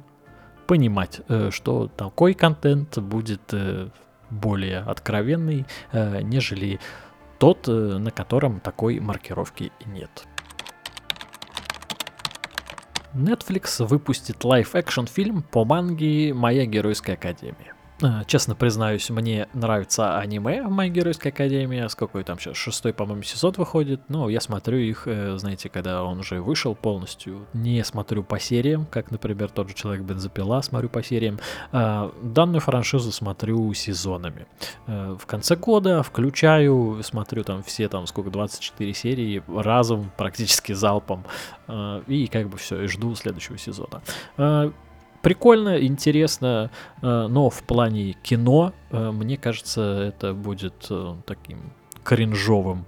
понимать, 0.67 1.21
э, 1.29 1.49
что 1.51 1.87
такой 1.87 2.33
контент 2.33 2.99
будет 2.99 3.53
э, 3.53 3.89
более 4.29 4.79
откровенный, 4.79 5.65
э, 5.93 6.21
нежели 6.21 6.79
тот, 7.39 7.67
на 7.67 8.11
котором 8.11 8.59
такой 8.59 8.99
маркировки 8.99 9.71
нет. 9.85 10.25
Netflix 13.13 13.85
выпустит 13.85 14.43
live-action 14.43 15.05
фильм 15.05 15.43
по 15.43 15.63
манге 15.63 16.33
«Моя 16.33 16.65
геройская 16.65 17.15
академия». 17.15 17.76
Э, 18.01 18.21
честно 18.27 18.55
признаюсь, 18.55 19.09
мне 19.09 19.47
нравится 19.53 20.19
аниме 20.19 20.61
в 20.63 20.69
моей 20.69 20.91
геройской 20.91 21.31
академии. 21.31 21.87
С 21.87 21.95
какой 21.95 22.23
там 22.23 22.37
сейчас 22.39 22.55
шестой, 22.55 22.93
по-моему, 22.93 23.23
сезон 23.23 23.53
выходит. 23.57 24.01
Ну, 24.07 24.29
я 24.29 24.39
смотрю 24.39 24.77
их, 24.77 25.07
э, 25.07 25.37
знаете, 25.37 25.69
когда 25.69 26.03
он 26.03 26.19
уже 26.19 26.41
вышел 26.41 26.75
полностью. 26.75 27.47
Не 27.53 27.83
смотрю 27.83 28.23
по 28.23 28.39
сериям, 28.39 28.85
как, 28.85 29.09
например, 29.09 29.49
тот 29.49 29.69
же 29.69 29.75
Человек 29.75 30.03
Бензопила, 30.03 30.61
смотрю 30.61 30.89
по 30.89 31.01
сериям. 31.03 31.39
А, 31.71 32.11
данную 32.21 32.61
франшизу 32.61 33.11
смотрю 33.11 33.73
сезонами. 33.73 34.45
Э, 34.85 35.15
в 35.19 35.25
конце 35.25 35.55
года 35.55 36.03
включаю, 36.03 37.01
смотрю 37.03 37.43
там 37.43 37.63
все 37.63 37.89
там 37.89 38.05
сколько, 38.05 38.29
24 38.29 38.93
серии 38.93 39.43
разом, 39.47 40.11
практически 40.17 40.73
залпом. 40.73 41.25
И 42.07 42.29
как 42.31 42.49
бы 42.49 42.57
все, 42.57 42.83
и 42.83 42.87
жду 42.87 43.13
следующего 43.15 43.57
сезона 43.57 44.01
прикольно, 45.27 45.85
интересно, 45.85 46.71
э, 47.01 47.27
но 47.27 47.49
в 47.49 47.61
плане 47.63 48.13
кино, 48.13 48.71
э, 48.91 49.11
мне 49.11 49.35
кажется, 49.35 49.81
это 49.81 50.33
будет 50.33 50.87
э, 50.89 51.15
таким 51.25 51.73
кринжовым 52.05 52.85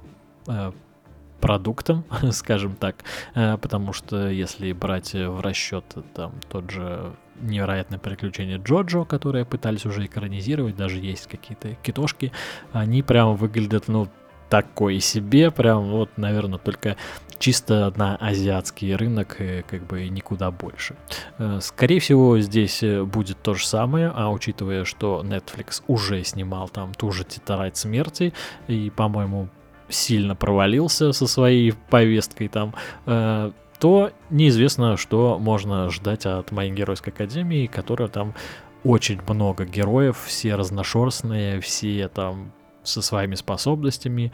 продуктом, 1.42 2.06
скажем 2.32 2.78
так, 2.78 3.04
потому 3.34 3.92
что 3.92 4.30
если 4.30 4.72
брать 4.72 5.14
в 5.14 5.42
расчет 5.42 5.84
там 6.16 6.32
тот 6.50 6.72
же 6.72 7.14
невероятное 7.42 8.00
приключение 8.00 8.58
Джоджо, 8.58 9.04
которые 9.04 9.44
пытались 9.44 9.86
уже 9.86 10.06
экранизировать, 10.06 10.78
даже 10.78 10.98
есть 10.98 11.28
какие-то 11.28 11.76
китошки, 11.84 12.32
они 12.72 13.04
прям 13.04 13.36
выглядят, 13.36 13.90
ну, 13.90 14.08
такой 14.50 15.00
себе, 15.00 15.52
прям 15.52 15.90
вот, 15.90 16.10
наверное, 16.18 16.60
только 16.60 16.98
чисто 17.38 17.94
на 17.96 18.16
азиатский 18.18 18.96
рынок, 18.96 19.38
и 19.40 19.64
как 19.68 19.86
бы 19.88 20.08
никуда 20.10 20.52
больше. 20.52 20.96
Э, 21.38 21.60
скорее 21.62 22.00
всего, 22.00 22.40
здесь 22.40 22.84
э, 22.84 23.04
будет 23.04 23.42
то 23.42 23.54
же 23.54 23.66
самое, 23.66 24.12
а 24.14 24.30
учитывая, 24.30 24.84
что 24.84 25.24
Netflix 25.24 25.82
уже 25.88 26.24
снимал 26.24 26.68
там 26.70 26.94
ту 26.94 27.12
же 27.12 27.24
«Тетрадь 27.24 27.78
смерти», 27.78 28.34
и, 28.68 28.92
по-моему, 28.94 29.48
сильно 29.88 30.36
провалился 30.36 31.14
со 31.14 31.28
своей 31.28 31.74
повесткой 31.90 32.50
там, 32.50 32.76
э, 33.06 33.52
то 33.80 34.12
неизвестно, 34.30 34.98
что 34.98 35.40
можно 35.40 35.90
ждать 35.90 36.26
от 36.26 36.52
моей 36.52 36.72
геройской 36.72 37.14
академии, 37.14 37.68
которая 37.68 38.10
там 38.10 38.36
очень 38.84 39.20
много 39.28 39.66
героев, 39.66 40.22
все 40.26 40.56
разношерстные, 40.56 41.62
все 41.62 42.10
там 42.10 42.52
со 42.90 43.02
своими 43.02 43.36
способностями. 43.36 44.32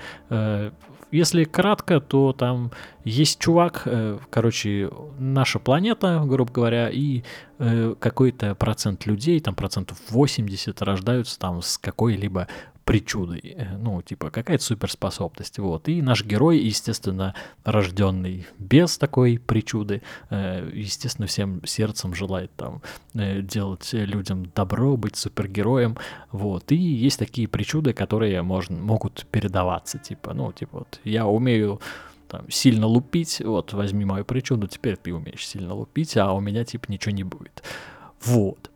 Если 1.16 1.44
кратко, 1.46 2.02
то 2.02 2.34
там 2.34 2.72
есть 3.06 3.40
чувак, 3.40 3.84
э, 3.86 4.18
короче, 4.30 4.90
наша 5.18 5.60
планета, 5.60 6.22
грубо 6.26 6.52
говоря, 6.52 6.90
и 6.90 7.24
э, 7.60 7.96
какой-то 8.00 8.54
процент 8.56 9.06
людей, 9.06 9.40
там 9.40 9.56
процентов 9.56 9.98
80 10.10 10.82
рождаются 10.82 11.40
там 11.40 11.62
с 11.62 11.78
какой-либо 11.78 12.48
причудой, 12.86 13.42
э, 13.44 13.78
ну, 13.78 14.02
типа, 14.02 14.30
какая-то 14.30 14.64
суперспособность, 14.64 15.58
вот. 15.60 15.90
И 15.90 16.02
наш 16.02 16.24
герой, 16.24 16.60
естественно, 16.60 17.34
рожденный 17.64 18.46
без 18.60 18.98
такой 18.98 19.40
причуды, 19.40 20.04
э, 20.30 20.70
естественно, 20.72 21.28
всем 21.28 21.66
сердцем 21.66 22.14
желает 22.14 22.52
там 22.56 22.82
э, 23.16 23.42
делать 23.42 23.90
людям 23.92 24.46
добро, 24.56 24.98
быть 24.98 25.18
супергероем, 25.18 25.98
вот. 26.32 26.72
И 26.72 26.76
есть 26.76 27.20
такие 27.20 27.48
причуды, 27.48 27.94
которые 27.94 28.42
можно, 28.44 28.78
могут 28.78 29.26
передаваться, 29.32 29.98
типа, 29.98 30.34
ну, 30.36 30.54
типа, 30.54 30.80
вот, 30.80 31.00
я 31.04 31.26
умею 31.26 31.82
там, 32.28 32.50
сильно 32.52 32.86
лупить, 32.86 33.42
вот, 33.44 33.74
возьми 33.74 34.06
мою 34.06 34.26
причуду, 34.26 34.68
теперь 34.68 34.98
ты 34.98 35.12
умеешь 35.12 35.48
сильно 35.48 35.74
лупить, 35.74 36.16
а 36.18 36.34
у 36.34 36.40
меня, 36.40 36.64
типа, 36.64 36.86
ничего 36.90 37.16
не 37.16 37.24
будет. 37.24 37.64
Вот. 38.22 38.70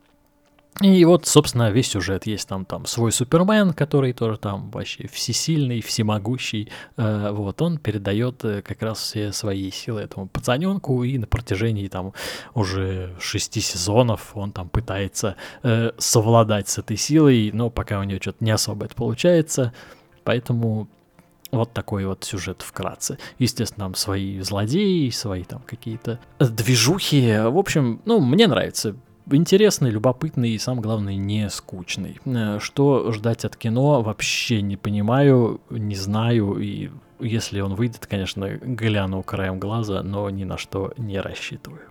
И 0.81 1.03
вот, 1.03 1.25
собственно, 1.25 1.71
весь 1.71 1.89
сюжет. 1.89 2.25
Есть 2.25 2.47
там, 2.47 2.63
там 2.63 2.85
свой 2.85 3.11
Супермен, 3.11 3.73
который 3.73 4.13
тоже 4.13 4.37
там 4.37 4.71
вообще 4.71 5.07
всесильный, 5.07 5.81
всемогущий. 5.81 6.69
Э, 6.95 7.31
вот, 7.31 7.61
он 7.61 7.77
передает 7.77 8.45
э, 8.45 8.61
как 8.61 8.81
раз 8.81 8.99
все 8.99 9.33
свои 9.33 9.71
силы 9.71 10.01
этому 10.01 10.27
пацаненку, 10.27 11.03
и 11.03 11.17
на 11.17 11.27
протяжении 11.27 11.87
там 11.89 12.13
уже 12.53 13.13
шести 13.19 13.59
сезонов 13.59 14.31
он 14.35 14.53
там 14.53 14.69
пытается 14.69 15.35
э, 15.63 15.91
совладать 15.97 16.69
с 16.69 16.77
этой 16.77 16.95
силой, 16.95 17.51
но 17.53 17.69
пока 17.69 17.99
у 17.99 18.03
него 18.03 18.21
что-то 18.21 18.43
не 18.43 18.51
особо 18.51 18.85
это 18.85 18.95
получается. 18.95 19.73
Поэтому 20.23 20.87
вот 21.51 21.73
такой 21.73 22.05
вот 22.05 22.23
сюжет 22.23 22.61
вкратце. 22.61 23.17
Естественно, 23.37 23.87
там 23.87 23.95
свои 23.95 24.39
злодеи, 24.39 25.09
свои 25.09 25.43
там 25.43 25.61
какие-то 25.65 26.19
движухи. 26.39 27.37
В 27.37 27.57
общем, 27.57 28.01
ну, 28.05 28.19
мне 28.21 28.47
нравится 28.47 28.95
интересный, 29.35 29.91
любопытный 29.91 30.51
и, 30.51 30.57
самое 30.57 30.83
главное, 30.83 31.15
не 31.15 31.49
скучный. 31.49 32.19
Э, 32.25 32.59
что 32.59 33.11
ждать 33.11 33.45
от 33.45 33.55
кино, 33.55 34.01
вообще 34.01 34.61
не 34.61 34.77
понимаю, 34.77 35.61
не 35.69 35.95
знаю, 35.95 36.57
и 36.59 36.89
если 37.19 37.59
он 37.61 37.75
выйдет, 37.75 38.07
конечно, 38.07 38.49
гляну 38.49 39.23
краем 39.23 39.59
глаза, 39.59 40.03
но 40.03 40.29
ни 40.29 40.43
на 40.43 40.57
что 40.57 40.93
не 40.97 41.19
рассчитываю. 41.19 41.81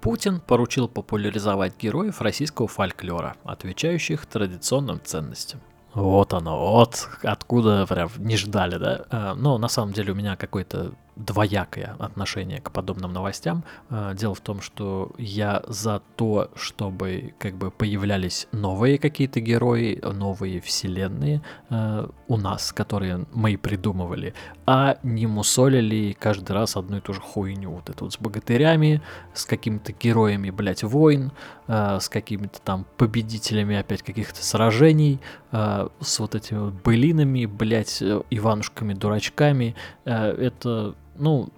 Путин 0.00 0.40
поручил 0.40 0.86
популяризовать 0.86 1.76
героев 1.76 2.20
российского 2.20 2.68
фольклора, 2.68 3.36
отвечающих 3.42 4.24
традиционным 4.26 5.00
ценностям. 5.02 5.60
Вот 5.94 6.34
оно, 6.34 6.72
вот 6.72 7.08
откуда 7.22 7.86
прям 7.86 8.10
не 8.18 8.36
ждали, 8.36 8.76
да. 8.76 9.06
Э, 9.10 9.34
но 9.34 9.58
на 9.58 9.68
самом 9.68 9.92
деле 9.92 10.12
у 10.12 10.14
меня 10.14 10.36
какой-то 10.36 10.92
двоякое 11.16 11.96
отношение 11.98 12.60
к 12.60 12.70
подобным 12.70 13.12
новостям. 13.12 13.64
А, 13.88 14.14
дело 14.14 14.34
в 14.34 14.40
том, 14.40 14.60
что 14.60 15.12
я 15.18 15.62
за 15.66 16.02
то, 16.16 16.50
чтобы 16.54 17.34
как 17.38 17.54
бы 17.56 17.70
появлялись 17.70 18.46
новые 18.52 18.98
какие-то 18.98 19.40
герои, 19.40 19.98
новые 20.02 20.60
вселенные 20.60 21.42
э, 21.70 22.06
у 22.28 22.36
нас, 22.36 22.72
которые 22.72 23.24
мы 23.32 23.56
придумывали, 23.56 24.34
а 24.66 24.98
не 25.02 25.26
мусолили 25.26 26.12
каждый 26.18 26.52
раз 26.52 26.76
одну 26.76 26.98
и 26.98 27.00
ту 27.00 27.14
же 27.14 27.20
хуйню. 27.20 27.70
Вот 27.70 27.88
это 27.88 28.04
вот 28.04 28.12
с 28.12 28.18
богатырями, 28.18 29.00
с 29.32 29.46
какими-то 29.46 29.92
героями, 29.92 30.50
блядь, 30.50 30.84
войн, 30.84 31.32
э, 31.66 31.98
с 31.98 32.08
какими-то 32.10 32.60
там 32.60 32.86
победителями 32.98 33.76
опять 33.76 34.02
каких-то 34.02 34.44
сражений, 34.44 35.20
э, 35.52 35.88
с 36.00 36.18
вот 36.18 36.34
этими 36.34 36.70
былинами, 36.70 37.46
блядь, 37.46 38.02
Иванушками-дурачками. 38.02 39.74
Э, 40.04 40.30
это 40.32 40.94
ну, 41.18 41.48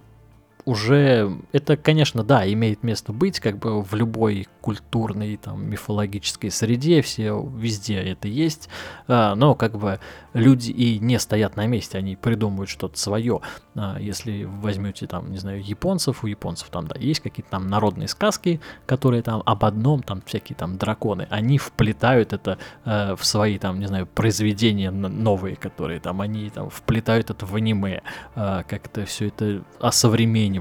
уже 0.69 1.39
это, 1.51 1.77
конечно, 1.77 2.23
да, 2.23 2.47
имеет 2.51 2.83
место 2.83 3.11
быть, 3.11 3.39
как 3.39 3.57
бы 3.57 3.81
в 3.81 3.95
любой 3.95 4.47
культурной, 4.61 5.37
там, 5.37 5.67
мифологической 5.67 6.51
среде, 6.51 7.01
все 7.01 7.41
везде 7.57 7.95
это 7.95 8.27
есть, 8.27 8.69
а, 9.07 9.33
но 9.33 9.55
как 9.55 9.77
бы 9.77 9.99
люди 10.33 10.69
и 10.69 10.99
не 10.99 11.17
стоят 11.19 11.55
на 11.55 11.65
месте, 11.65 11.97
они 11.97 12.15
придумывают 12.15 12.69
что-то 12.69 12.99
свое. 12.99 13.41
А, 13.75 13.97
если 13.99 14.43
возьмете 14.43 15.07
там, 15.07 15.31
не 15.31 15.37
знаю, 15.37 15.63
японцев, 15.63 16.23
у 16.23 16.27
японцев 16.27 16.69
там, 16.69 16.87
да, 16.87 16.95
есть 16.99 17.21
какие-то 17.21 17.49
там 17.49 17.67
народные 17.67 18.07
сказки, 18.07 18.61
которые 18.85 19.23
там 19.23 19.41
об 19.45 19.65
одном, 19.65 20.03
там 20.03 20.21
всякие 20.25 20.55
там 20.55 20.77
драконы, 20.77 21.27
они 21.31 21.57
вплетают 21.57 22.33
это 22.33 22.59
э, 22.85 23.15
в 23.15 23.25
свои 23.25 23.57
там, 23.57 23.79
не 23.79 23.87
знаю, 23.87 24.05
произведения 24.05 24.91
новые, 24.91 25.55
которые 25.55 25.99
там, 25.99 26.21
они 26.21 26.49
там 26.51 26.69
вплетают 26.69 27.31
это 27.31 27.47
в 27.47 27.55
аниме, 27.55 28.03
э, 28.35 28.63
как-то 28.67 29.05
все 29.05 29.29
это 29.29 29.63
осовременивают. 29.79 30.58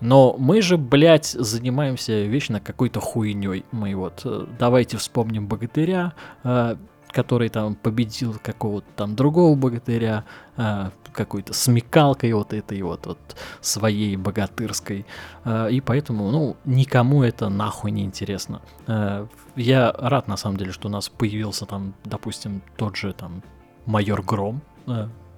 Но 0.00 0.36
мы 0.38 0.62
же, 0.62 0.76
блядь, 0.76 1.26
занимаемся 1.26 2.24
вечно 2.24 2.60
какой-то 2.60 3.00
хуйней. 3.00 3.64
Мы 3.72 3.94
вот, 3.94 4.22
э, 4.24 4.46
давайте 4.58 4.96
вспомним 4.96 5.46
богатыря, 5.46 6.12
э, 6.42 6.76
который 7.10 7.48
там 7.48 7.74
победил 7.76 8.36
какого-то 8.42 8.86
там 8.96 9.14
другого 9.14 9.54
богатыря, 9.56 10.24
э, 10.56 10.90
какой-то 11.12 11.52
смекалкой 11.52 12.32
вот 12.32 12.52
этой 12.52 12.82
вот, 12.82 13.06
вот 13.06 13.18
своей 13.60 14.16
богатырской. 14.16 15.06
И 15.70 15.80
поэтому, 15.86 16.28
ну, 16.32 16.56
никому 16.64 17.22
это 17.22 17.48
нахуй 17.48 17.92
не 17.92 18.02
интересно. 18.02 18.60
Я 19.54 19.92
рад, 19.96 20.26
на 20.26 20.36
самом 20.36 20.56
деле, 20.56 20.72
что 20.72 20.88
у 20.88 20.90
нас 20.90 21.08
появился 21.08 21.66
там, 21.66 21.94
допустим, 22.04 22.62
тот 22.76 22.96
же 22.96 23.12
там 23.12 23.44
майор 23.86 24.22
Гром, 24.22 24.60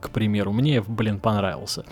к 0.00 0.08
примеру. 0.08 0.52
Мне, 0.52 0.80
блин, 0.80 1.20
понравился. 1.20 1.84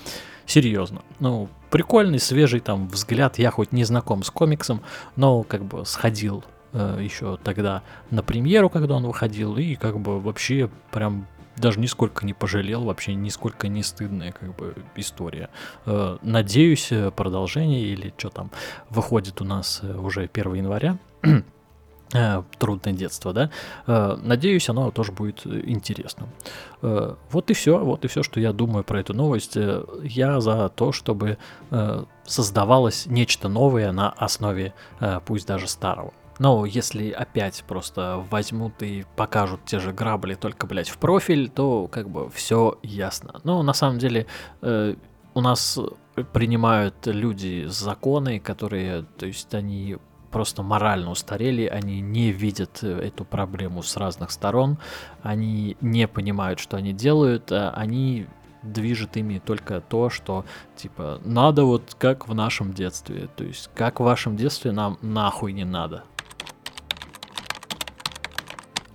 Серьезно. 0.46 1.02
Ну, 1.20 1.50
прикольный, 1.74 2.20
свежий 2.20 2.60
там 2.60 2.86
взгляд. 2.86 3.36
Я 3.40 3.50
хоть 3.50 3.72
не 3.72 3.82
знаком 3.82 4.22
с 4.22 4.30
комиксом, 4.30 4.80
но 5.16 5.42
как 5.42 5.64
бы 5.64 5.84
сходил 5.84 6.44
э, 6.72 7.00
еще 7.00 7.36
тогда 7.42 7.82
на 8.12 8.22
премьеру, 8.22 8.70
когда 8.70 8.94
он 8.94 9.04
выходил, 9.04 9.56
и 9.56 9.74
как 9.74 9.98
бы 9.98 10.20
вообще 10.20 10.70
прям 10.92 11.26
даже 11.56 11.80
нисколько 11.80 12.24
не 12.24 12.32
пожалел, 12.32 12.84
вообще 12.84 13.14
нисколько 13.14 13.66
не 13.66 13.82
стыдная 13.82 14.30
как 14.30 14.54
бы 14.54 14.76
история. 14.94 15.50
Э, 15.84 16.18
надеюсь, 16.22 16.92
э, 16.92 17.10
продолжение 17.10 17.80
или 17.80 18.14
что 18.16 18.30
там 18.30 18.52
выходит 18.88 19.40
у 19.40 19.44
нас 19.44 19.80
э, 19.82 19.96
уже 19.96 20.30
1 20.32 20.54
января. 20.54 20.96
трудное 22.58 22.92
детство, 22.92 23.32
да. 23.32 23.50
Надеюсь, 24.22 24.68
оно 24.68 24.90
тоже 24.90 25.12
будет 25.12 25.46
интересным. 25.46 26.28
Вот 26.80 27.50
и 27.50 27.54
все, 27.54 27.78
вот 27.78 28.04
и 28.04 28.08
все, 28.08 28.22
что 28.22 28.40
я 28.40 28.52
думаю 28.52 28.84
про 28.84 29.00
эту 29.00 29.14
новость. 29.14 29.56
Я 30.02 30.40
за 30.40 30.68
то, 30.68 30.92
чтобы 30.92 31.38
создавалось 32.24 33.06
нечто 33.06 33.48
новое 33.48 33.92
на 33.92 34.10
основе, 34.10 34.74
пусть 35.26 35.46
даже 35.46 35.68
старого. 35.68 36.12
Но 36.40 36.66
если 36.66 37.10
опять 37.10 37.62
просто 37.66 38.24
возьмут 38.28 38.82
и 38.82 39.04
покажут 39.14 39.60
те 39.66 39.78
же 39.78 39.92
грабли, 39.92 40.34
только, 40.34 40.66
блядь, 40.66 40.88
в 40.88 40.98
профиль, 40.98 41.48
то 41.48 41.86
как 41.86 42.08
бы 42.08 42.28
все 42.30 42.76
ясно. 42.82 43.40
Но 43.44 43.62
на 43.62 43.72
самом 43.72 43.98
деле 43.98 44.26
э, 44.60 44.96
у 45.32 45.40
нас 45.40 45.78
принимают 46.32 47.06
люди 47.06 47.66
законы, 47.68 48.40
которые, 48.40 49.04
то 49.16 49.26
есть 49.26 49.54
они 49.54 49.98
просто 50.34 50.64
морально 50.64 51.12
устарели, 51.12 51.66
они 51.66 52.00
не 52.00 52.32
видят 52.32 52.82
эту 52.82 53.24
проблему 53.24 53.84
с 53.84 53.96
разных 53.96 54.32
сторон, 54.32 54.78
они 55.22 55.76
не 55.80 56.08
понимают, 56.08 56.58
что 56.58 56.76
они 56.76 56.92
делают, 56.92 57.52
а 57.52 57.70
они 57.70 58.26
движет 58.64 59.16
ими 59.16 59.38
только 59.38 59.80
то, 59.80 60.10
что, 60.10 60.44
типа, 60.74 61.20
надо 61.24 61.64
вот 61.64 61.94
как 62.00 62.26
в 62.26 62.34
нашем 62.34 62.72
детстве. 62.72 63.28
То 63.36 63.44
есть, 63.44 63.70
как 63.76 64.00
в 64.00 64.02
вашем 64.02 64.36
детстве 64.36 64.72
нам 64.72 64.98
нахуй 65.02 65.52
не 65.52 65.64
надо. 65.64 66.02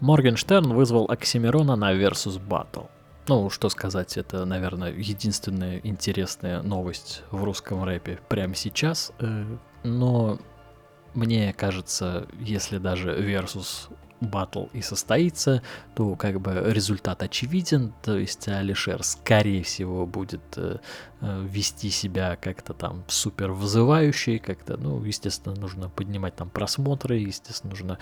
Моргенштерн 0.01 0.73
вызвал 0.73 1.05
Оксимирона 1.09 1.77
на 1.77 1.93
Versus 1.93 2.37
Battle. 2.37 2.89
Ну, 3.29 3.49
что 3.49 3.69
сказать, 3.69 4.17
это, 4.17 4.43
наверное, 4.43 4.91
единственная 4.91 5.79
интересная 5.83 6.61
новость 6.63 7.23
в 7.31 7.45
русском 7.45 7.85
рэпе 7.85 8.19
прямо 8.27 8.55
сейчас. 8.55 9.13
Э, 9.19 9.45
но 9.83 10.39
мне 11.13 11.53
кажется, 11.53 12.27
если 12.39 12.77
даже 12.77 13.11
Versus 13.11 13.89
батл 14.21 14.65
и 14.73 14.81
состоится, 14.81 15.61
то 15.95 16.15
как 16.15 16.41
бы 16.41 16.61
результат 16.65 17.23
очевиден, 17.23 17.93
то 18.03 18.17
есть 18.17 18.47
Алишер, 18.47 19.03
скорее 19.03 19.63
всего, 19.63 20.05
будет 20.05 20.41
э, 20.57 20.79
э, 21.21 21.45
вести 21.49 21.89
себя 21.89 22.35
как-то 22.35 22.73
там 22.73 23.03
супер 23.07 23.51
вызывающий, 23.51 24.39
как-то, 24.39 24.77
ну, 24.77 25.03
естественно, 25.03 25.55
нужно 25.55 25.89
поднимать 25.89 26.35
там 26.35 26.49
просмотры, 26.49 27.17
естественно, 27.17 27.71
нужно 27.71 27.97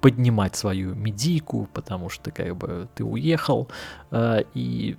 поднимать 0.00 0.54
свою 0.54 0.94
медийку, 0.94 1.66
потому 1.72 2.10
что 2.10 2.30
как 2.30 2.56
бы 2.56 2.88
ты 2.94 3.04
уехал, 3.04 3.70
э, 4.10 4.42
и 4.52 4.98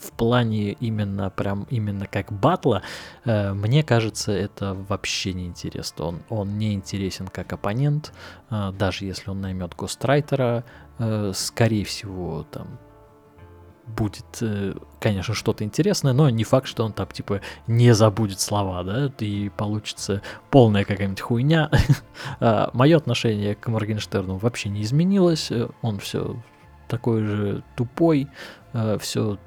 в 0.00 0.12
плане 0.12 0.72
именно 0.72 1.30
прям 1.30 1.66
именно 1.70 2.06
как 2.06 2.32
батла, 2.32 2.82
э, 3.24 3.52
мне 3.52 3.82
кажется, 3.82 4.32
это 4.32 4.74
вообще 4.74 5.32
не 5.32 5.46
интересно. 5.46 6.06
Он, 6.06 6.22
он 6.28 6.58
не 6.58 6.74
интересен 6.74 7.28
как 7.28 7.52
оппонент, 7.52 8.12
э, 8.50 8.72
даже 8.78 9.04
если 9.04 9.30
он 9.30 9.40
наймет 9.40 9.74
гострайтера, 9.74 10.64
э, 10.98 11.32
скорее 11.34 11.84
всего, 11.84 12.46
там 12.50 12.78
будет, 13.96 14.26
э, 14.40 14.74
конечно, 15.00 15.34
что-то 15.34 15.64
интересное, 15.64 16.12
но 16.12 16.28
не 16.30 16.44
факт, 16.44 16.66
что 16.66 16.84
он 16.84 16.92
там, 16.92 17.06
типа, 17.06 17.40
не 17.66 17.92
забудет 17.94 18.40
слова, 18.40 18.82
да, 18.82 19.10
и 19.18 19.48
получится 19.48 20.22
полная 20.50 20.84
какая-нибудь 20.84 21.20
хуйня. 21.20 21.70
А, 22.40 22.70
Мое 22.72 22.96
отношение 22.96 23.54
к 23.54 23.68
Моргенштерну 23.68 24.36
вообще 24.36 24.68
не 24.68 24.82
изменилось, 24.82 25.50
э, 25.50 25.68
он 25.82 25.98
все 25.98 26.36
такой 26.88 27.22
же 27.22 27.62
тупой, 27.76 28.28
э, 28.72 28.98
все 29.00 29.38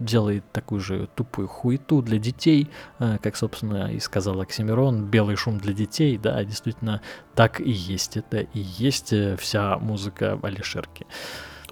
делает 0.00 0.50
такую 0.52 0.80
же 0.80 1.08
тупую 1.14 1.46
хуету 1.46 2.02
для 2.02 2.18
детей, 2.18 2.68
как, 2.98 3.36
собственно, 3.36 3.92
и 3.92 4.00
сказал 4.00 4.40
Оксимирон, 4.40 5.04
белый 5.04 5.36
шум 5.36 5.58
для 5.58 5.72
детей, 5.72 6.18
да, 6.18 6.42
действительно, 6.42 7.00
так 7.34 7.60
и 7.60 7.70
есть. 7.70 8.16
Это 8.16 8.38
и 8.38 8.60
есть 8.60 9.14
вся 9.38 9.78
музыка 9.78 10.38
Алишерки. 10.42 11.06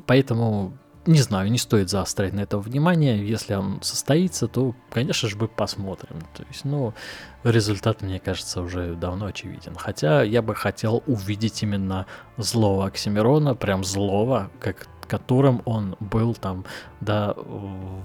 Поэтому 0.07 0.79
не 1.07 1.21
знаю, 1.21 1.51
не 1.51 1.57
стоит 1.57 1.89
заострять 1.89 2.35
на 2.35 2.41
это 2.41 2.59
внимание. 2.59 3.27
Если 3.27 3.55
он 3.55 3.81
состоится, 3.81 4.47
то, 4.47 4.75
конечно 4.91 5.27
же, 5.27 5.39
мы 5.39 5.49
посмотрим. 5.49 6.21
То 6.37 6.45
есть, 6.51 6.67
ну, 6.67 6.93
результат, 7.45 8.03
мне 8.03 8.19
кажется, 8.21 8.61
уже 8.61 8.95
давно 8.95 9.27
очевиден. 9.27 9.75
Хотя 9.75 10.23
я 10.23 10.43
бы 10.43 10.55
хотел 10.55 11.03
увидеть 11.07 11.63
именно 11.63 12.05
злого 12.37 12.85
Оксимирона, 12.87 13.55
прям 13.55 13.85
злого, 13.85 14.51
как 14.61 14.87
которым 15.09 15.63
он 15.65 15.97
был 15.99 16.35
там 16.35 16.65
до 17.01 17.35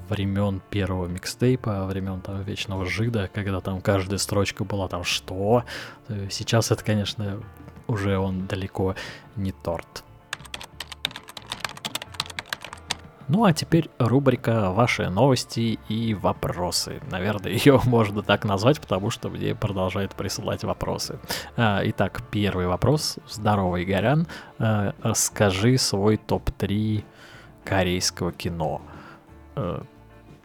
времен 0.09 0.61
первого 0.69 1.07
микстейпа, 1.07 1.85
времен 1.85 2.21
там 2.21 2.41
Вечного 2.41 2.85
Жида, 2.85 3.29
когда 3.33 3.59
там 3.59 3.81
каждая 3.81 4.17
строчка 4.17 4.63
была 4.63 4.87
там 4.87 5.03
«что?». 5.03 5.63
Сейчас 6.29 6.71
это, 6.71 6.83
конечно, 6.83 7.43
уже 7.87 8.17
он 8.17 8.47
далеко 8.47 8.95
не 9.35 9.51
торт. 9.51 10.03
Ну 13.27 13.45
а 13.45 13.53
теперь 13.53 13.89
рубрика 13.99 14.71
«Ваши 14.71 15.09
новости 15.09 15.79
и 15.87 16.13
вопросы». 16.13 17.01
Наверное, 17.09 17.51
ее 17.53 17.79
можно 17.85 18.21
так 18.21 18.45
назвать, 18.45 18.79
потому 18.81 19.09
что 19.09 19.29
мне 19.29 19.55
продолжают 19.55 20.13
присылать 20.15 20.63
вопросы. 20.63 21.19
А, 21.55 21.81
итак, 21.83 22.21
первый 22.31 22.67
вопрос. 22.67 23.17
Здорово, 23.29 23.83
Игорян. 23.83 24.27
А, 24.59 24.93
расскажи 25.01 25.77
свой 25.77 26.17
топ-3 26.17 27.03
корейского 27.63 28.31
кино. 28.31 28.81
А, 29.55 29.83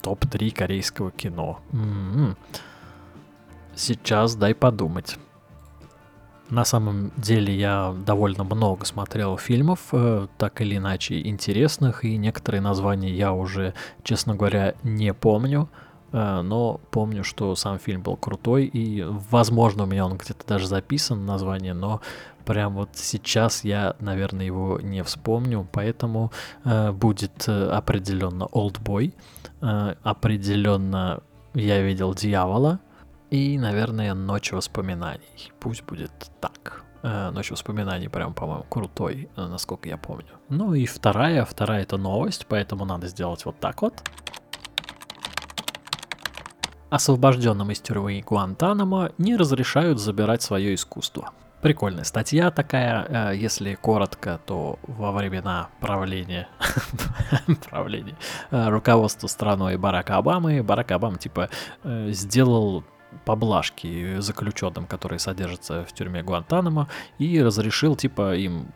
топ-3 0.02 0.50
корейского 0.52 1.10
кино. 1.10 1.60
М-м-м. 1.72 2.36
Сейчас 3.74 4.34
дай 4.34 4.54
подумать. 4.54 5.18
На 6.50 6.64
самом 6.64 7.12
деле 7.16 7.54
я 7.54 7.94
довольно 8.06 8.42
много 8.42 8.86
смотрел 8.86 9.36
фильмов, 9.36 9.80
э, 9.92 10.28
так 10.38 10.62
или 10.62 10.78
иначе 10.78 11.20
интересных, 11.20 12.04
и 12.06 12.16
некоторые 12.16 12.62
названия 12.62 13.10
я 13.10 13.34
уже, 13.34 13.74
честно 14.02 14.34
говоря, 14.34 14.74
не 14.82 15.12
помню, 15.12 15.68
э, 16.12 16.40
но 16.40 16.80
помню, 16.90 17.22
что 17.22 17.54
сам 17.54 17.78
фильм 17.78 18.02
был 18.02 18.16
крутой, 18.16 18.64
и, 18.64 19.04
возможно, 19.30 19.82
у 19.82 19.86
меня 19.86 20.06
он 20.06 20.16
где-то 20.16 20.46
даже 20.46 20.66
записан, 20.66 21.26
название, 21.26 21.74
но 21.74 22.00
прям 22.46 22.76
вот 22.76 22.90
сейчас 22.94 23.62
я, 23.62 23.94
наверное, 24.00 24.46
его 24.46 24.80
не 24.80 25.04
вспомню, 25.04 25.68
поэтому 25.70 26.32
э, 26.64 26.92
будет 26.92 27.46
определенно 27.46 28.44
Oldboy, 28.44 29.12
определенно 29.60 31.20
я 31.52 31.82
видел 31.82 32.14
Дьявола, 32.14 32.80
и, 33.30 33.58
наверное, 33.58 34.14
Ночь 34.14 34.52
воспоминаний. 34.52 35.52
Пусть 35.60 35.82
будет 35.84 36.12
так. 36.40 36.84
Э, 37.02 37.30
Ночь 37.30 37.50
воспоминаний 37.50 38.08
прям, 38.08 38.34
по-моему, 38.34 38.64
крутой, 38.64 39.28
э, 39.36 39.46
насколько 39.46 39.88
я 39.88 39.96
помню. 39.96 40.32
Ну 40.48 40.74
и 40.74 40.86
вторая, 40.86 41.44
вторая 41.44 41.82
это 41.82 41.96
новость, 41.96 42.46
поэтому 42.48 42.84
надо 42.84 43.06
сделать 43.08 43.44
вот 43.44 43.58
так 43.60 43.82
вот. 43.82 43.94
Освобожденным 46.90 47.70
из 47.70 47.80
тюрьмы 47.80 48.24
Гуантанамо 48.26 49.12
не 49.18 49.36
разрешают 49.36 50.00
забирать 50.00 50.42
свое 50.42 50.74
искусство. 50.74 51.32
Прикольная 51.60 52.04
статья 52.04 52.50
такая, 52.50 53.32
э, 53.32 53.36
если 53.36 53.74
коротко, 53.74 54.40
то 54.46 54.78
во 54.82 55.12
времена 55.12 55.68
правления, 55.80 56.48
правления 57.70 58.16
руководства 58.50 59.26
страной 59.26 59.76
Барака 59.76 60.16
Обамы, 60.16 60.62
Барак 60.62 60.92
Обама 60.92 61.18
типа 61.18 61.50
сделал 61.84 62.84
поблажки 63.24 64.20
заключенным, 64.20 64.86
которые 64.86 65.18
содержатся 65.18 65.84
в 65.84 65.92
тюрьме 65.92 66.22
Гуантанамо, 66.22 66.88
и 67.18 67.42
разрешил, 67.42 67.96
типа, 67.96 68.36
им 68.36 68.72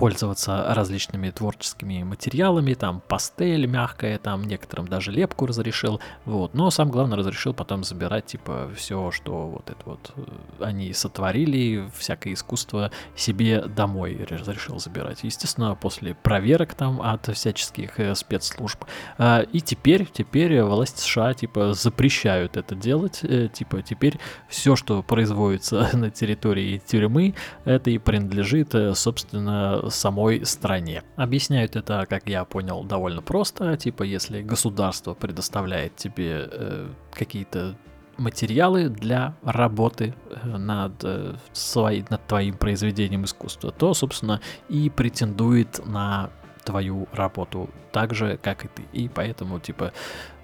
пользоваться 0.00 0.72
различными 0.72 1.28
творческими 1.28 2.02
материалами, 2.02 2.72
там 2.72 3.02
пастель 3.06 3.66
мягкая, 3.66 4.18
там 4.18 4.44
некоторым 4.44 4.88
даже 4.88 5.12
лепку 5.12 5.44
разрешил, 5.44 6.00
вот. 6.24 6.54
Но 6.54 6.70
сам 6.70 6.88
главное 6.90 7.18
разрешил 7.18 7.52
потом 7.52 7.84
забирать, 7.84 8.24
типа, 8.24 8.70
все, 8.74 9.10
что 9.10 9.48
вот 9.48 9.68
это 9.68 9.82
вот 9.84 10.12
э, 10.16 10.64
они 10.64 10.94
сотворили, 10.94 11.90
всякое 11.94 12.32
искусство 12.32 12.90
себе 13.14 13.60
домой 13.60 14.26
разрешил 14.30 14.78
забирать. 14.78 15.22
Естественно, 15.22 15.74
после 15.74 16.14
проверок 16.14 16.72
там 16.72 17.02
от 17.02 17.26
всяческих 17.36 18.00
э, 18.00 18.14
спецслужб. 18.14 18.82
А, 19.18 19.40
и 19.40 19.60
теперь, 19.60 20.08
теперь 20.10 20.62
власти 20.62 21.00
США, 21.00 21.34
типа, 21.34 21.74
запрещают 21.74 22.56
это 22.56 22.74
делать, 22.74 23.20
э, 23.22 23.48
типа, 23.52 23.82
теперь 23.82 24.18
все, 24.48 24.76
что 24.76 25.02
производится 25.02 25.90
на 25.92 26.10
территории 26.10 26.78
тюрьмы, 26.78 27.34
это 27.66 27.90
и 27.90 27.98
принадлежит, 27.98 28.74
собственно, 28.94 29.89
самой 29.90 30.44
стране. 30.46 31.02
Объясняют 31.16 31.76
это, 31.76 32.06
как 32.08 32.28
я 32.28 32.44
понял, 32.44 32.84
довольно 32.84 33.22
просто. 33.22 33.76
Типа, 33.76 34.02
если 34.02 34.42
государство 34.42 35.14
предоставляет 35.14 35.96
тебе 35.96 36.48
э, 36.50 36.88
какие-то 37.12 37.76
материалы 38.16 38.88
для 38.88 39.34
работы 39.42 40.14
э, 40.30 40.56
над, 40.56 40.92
э, 41.02 41.34
своей, 41.52 42.04
над 42.10 42.26
твоим 42.26 42.56
произведением 42.56 43.24
искусства, 43.24 43.72
то, 43.72 43.94
собственно, 43.94 44.40
и 44.68 44.90
претендует 44.90 45.84
на 45.86 46.30
твою 46.64 47.08
работу 47.12 47.70
так 47.92 48.14
же, 48.14 48.38
как 48.42 48.64
и 48.64 48.68
ты. 48.68 48.82
И 48.92 49.08
поэтому, 49.08 49.58
типа, 49.58 49.92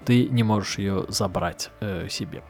ты 0.05 0.27
не 0.29 0.43
можешь 0.43 0.77
ее 0.77 1.05
забрать 1.09 1.69
э, 1.79 2.07
себе. 2.09 2.43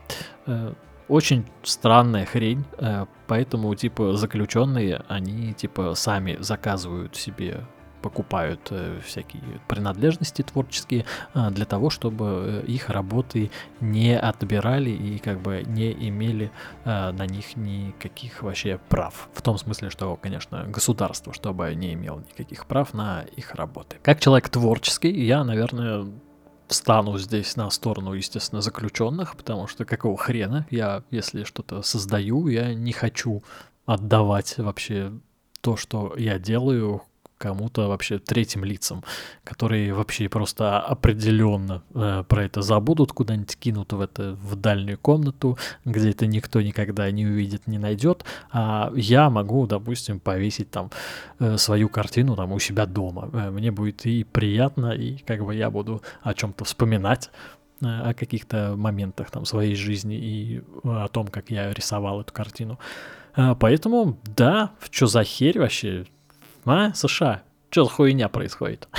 Э, 0.46 0.74
очень 1.08 1.46
странная 1.64 2.26
хрень, 2.26 2.66
э, 2.78 3.06
поэтому, 3.28 3.74
типа, 3.76 4.14
заключенные, 4.18 5.04
они, 5.08 5.54
типа, 5.54 5.96
сами 5.96 6.38
заказывают 6.40 7.16
себе 7.16 7.62
покупают 8.02 8.68
э, 8.70 9.00
всякие 9.04 9.42
принадлежности 9.68 10.44
творческие 10.44 11.06
э, 11.34 11.50
для 11.50 11.66
того, 11.66 11.90
чтобы 11.90 12.64
их 12.68 12.90
работы 12.90 13.50
не 13.82 14.18
отбирали 14.18 14.92
и 14.92 15.18
как 15.18 15.42
бы 15.42 15.64
не 15.66 15.92
имели 15.92 16.52
на 16.86 17.26
них 17.26 17.58
никаких 17.58 18.44
вообще 18.44 18.80
прав. 18.88 19.30
В 19.34 19.42
том 19.42 19.58
смысле, 19.58 19.90
что, 19.90 20.16
конечно, 20.16 20.66
государство, 20.68 21.34
чтобы 21.34 21.74
не 21.74 21.94
имело 21.94 22.20
никаких 22.20 22.68
прав 22.68 22.94
на 22.94 23.26
их 23.36 23.56
работы. 23.56 23.98
Как 24.04 24.20
человек 24.20 24.50
творческий, 24.50 25.10
я, 25.26 25.44
наверное, 25.44 26.06
встану 26.68 27.18
здесь 27.18 27.56
на 27.56 27.70
сторону, 27.70 28.14
естественно, 28.14 28.62
заключенных, 28.62 29.36
потому 29.36 29.68
что 29.68 29.86
какого 29.86 30.18
хрена 30.18 30.68
я, 30.70 31.04
если 31.12 31.44
что-то 31.44 31.82
создаю, 31.82 32.48
я 32.48 32.74
не 32.74 32.92
хочу 32.92 33.44
отдавать 33.86 34.58
вообще 34.58 35.14
то, 35.62 35.78
что 35.78 36.14
я 36.18 36.40
делаю 36.40 37.04
кому-то 37.38 37.88
вообще 37.88 38.20
третьим 38.20 38.64
лицам, 38.64 39.04
которые 39.44 39.94
вообще 39.94 40.30
просто 40.30 40.80
определенно 40.80 41.84
э, 41.94 42.24
про 42.28 42.44
это 42.44 42.62
забудут, 42.62 43.12
куда-нибудь 43.12 43.56
кинут 43.58 43.94
в 43.94 44.02
это 44.02 44.34
в 44.34 44.56
дальнюю 44.56 44.98
комнату, 44.98 45.58
где 45.86 46.10
это 46.10 46.26
никто 46.26 46.62
никогда 46.62 47.10
не 47.12 47.26
увидит, 47.26 47.68
не 47.68 47.78
найдет, 47.78 48.26
а 48.52 48.92
я 48.96 49.30
могу, 49.30 49.68
допустим, 49.68 50.20
повесить 50.20 50.72
там 50.72 50.92
э, 51.40 51.58
свою 51.58 51.90
картину 51.90 52.36
там 52.36 52.52
у 52.52 52.60
себя 52.60 52.86
дома. 52.86 53.30
Э, 53.34 53.50
мне 53.52 53.72
будет 53.72 54.06
и 54.06 54.24
приятно, 54.24 54.92
и 54.92 55.18
как 55.18 55.46
бы 55.46 55.56
я 55.56 55.70
буду 55.70 56.02
о 56.22 56.34
чем-то 56.34 56.66
вспоминать 56.66 57.30
э, 57.82 57.86
о 57.86 58.14
каких-то 58.14 58.76
моментах 58.76 59.32
там 59.32 59.46
своей 59.46 59.76
жизни 59.76 60.16
и 60.16 60.62
о 60.84 61.08
том, 61.08 61.28
как 61.28 61.52
я 61.52 61.72
рисовал 61.74 62.22
эту 62.22 62.34
картину. 62.34 62.80
Э, 63.36 63.56
поэтому, 63.58 64.18
да, 64.36 64.72
что 64.90 65.06
за 65.08 65.24
херь 65.24 65.60
вообще, 65.60 66.06
А, 66.70 66.94
США, 66.94 67.44
что 67.70 67.86
за 67.86 67.90
хуйня 67.90 68.28
происходит? 68.28 68.90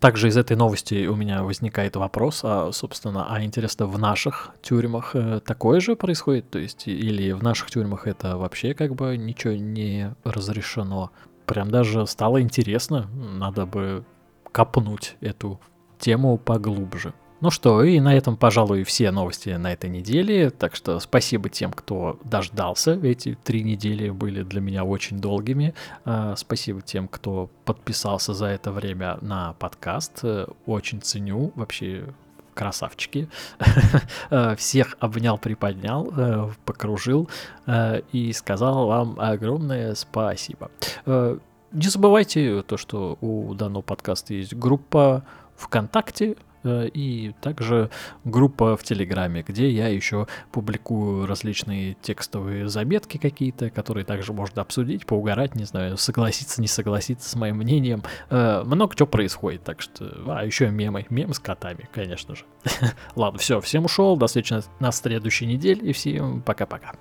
Также 0.00 0.28
из 0.28 0.36
этой 0.36 0.56
новости 0.56 1.06
у 1.06 1.14
меня 1.14 1.44
возникает 1.44 1.94
вопрос, 1.94 2.40
а, 2.42 2.72
собственно, 2.72 3.32
а 3.32 3.42
интересно, 3.44 3.86
в 3.86 3.98
наших 4.00 4.50
тюрьмах 4.62 5.14
э, 5.14 5.40
такое 5.46 5.78
же 5.78 5.94
происходит? 5.94 6.50
То 6.50 6.58
есть, 6.58 6.88
или 6.88 7.30
в 7.30 7.42
наших 7.42 7.70
тюрьмах 7.70 8.08
это 8.08 8.36
вообще 8.36 8.74
как 8.74 8.96
бы 8.96 9.16
ничего 9.16 9.54
не 9.54 10.12
разрешено? 10.24 11.12
Прям 11.46 11.70
даже 11.70 12.04
стало 12.08 12.42
интересно, 12.42 13.08
надо 13.14 13.64
бы 13.64 14.04
копнуть 14.50 15.16
эту 15.20 15.60
тему 16.00 16.36
поглубже. 16.36 17.14
Ну 17.42 17.50
что, 17.50 17.82
и 17.82 17.98
на 17.98 18.14
этом, 18.14 18.36
пожалуй, 18.36 18.84
все 18.84 19.10
новости 19.10 19.48
на 19.48 19.72
этой 19.72 19.90
неделе. 19.90 20.50
Так 20.50 20.76
что 20.76 21.00
спасибо 21.00 21.48
тем, 21.48 21.72
кто 21.72 22.20
дождался. 22.22 22.92
Эти 23.02 23.36
три 23.42 23.64
недели 23.64 24.10
были 24.10 24.44
для 24.44 24.60
меня 24.60 24.84
очень 24.84 25.18
долгими. 25.18 25.74
А, 26.04 26.36
спасибо 26.36 26.82
тем, 26.82 27.08
кто 27.08 27.50
подписался 27.64 28.32
за 28.32 28.46
это 28.46 28.70
время 28.70 29.18
на 29.22 29.54
подкаст. 29.54 30.22
Очень 30.66 31.02
ценю. 31.02 31.50
Вообще 31.56 32.04
красавчики. 32.54 33.28
Всех 34.56 34.96
обнял, 35.00 35.36
приподнял, 35.36 36.12
э, 36.16 36.48
покружил 36.64 37.28
э, 37.66 38.02
и 38.12 38.32
сказал 38.32 38.86
вам 38.86 39.18
огромное 39.18 39.96
спасибо. 39.96 40.70
Э, 41.06 41.38
не 41.72 41.88
забывайте 41.88 42.62
то, 42.62 42.76
что 42.76 43.18
у 43.20 43.52
данного 43.54 43.82
подкаста 43.82 44.32
есть 44.34 44.54
группа 44.54 45.24
ВКонтакте, 45.56 46.36
и 46.64 47.34
также 47.40 47.90
группа 48.24 48.76
в 48.76 48.82
Телеграме, 48.82 49.44
где 49.46 49.70
я 49.70 49.88
еще 49.88 50.26
публикую 50.50 51.26
различные 51.26 51.96
текстовые 52.00 52.68
заметки 52.68 53.18
какие-то, 53.18 53.70
которые 53.70 54.04
также 54.04 54.32
можно 54.32 54.62
обсудить, 54.62 55.06
поугарать, 55.06 55.54
не 55.54 55.64
знаю, 55.64 55.96
согласиться, 55.96 56.60
не 56.60 56.68
согласиться 56.68 57.28
с 57.28 57.34
моим 57.34 57.56
мнением. 57.56 58.02
Э, 58.30 58.62
много 58.64 58.94
чего 58.96 59.06
происходит, 59.06 59.64
так 59.64 59.80
что... 59.80 60.12
А, 60.26 60.44
еще 60.44 60.70
мемы, 60.70 61.06
мемы 61.10 61.34
с 61.34 61.38
котами, 61.38 61.88
конечно 61.92 62.34
же. 62.34 62.44
Ладно, 63.16 63.38
все, 63.38 63.60
всем 63.60 63.84
ушел, 63.84 64.16
до 64.16 64.26
встречи 64.26 64.54
на 64.80 64.92
следующей 64.92 65.46
неделе, 65.46 65.90
и 65.90 65.92
всем 65.92 66.42
пока-пока. 66.42 66.92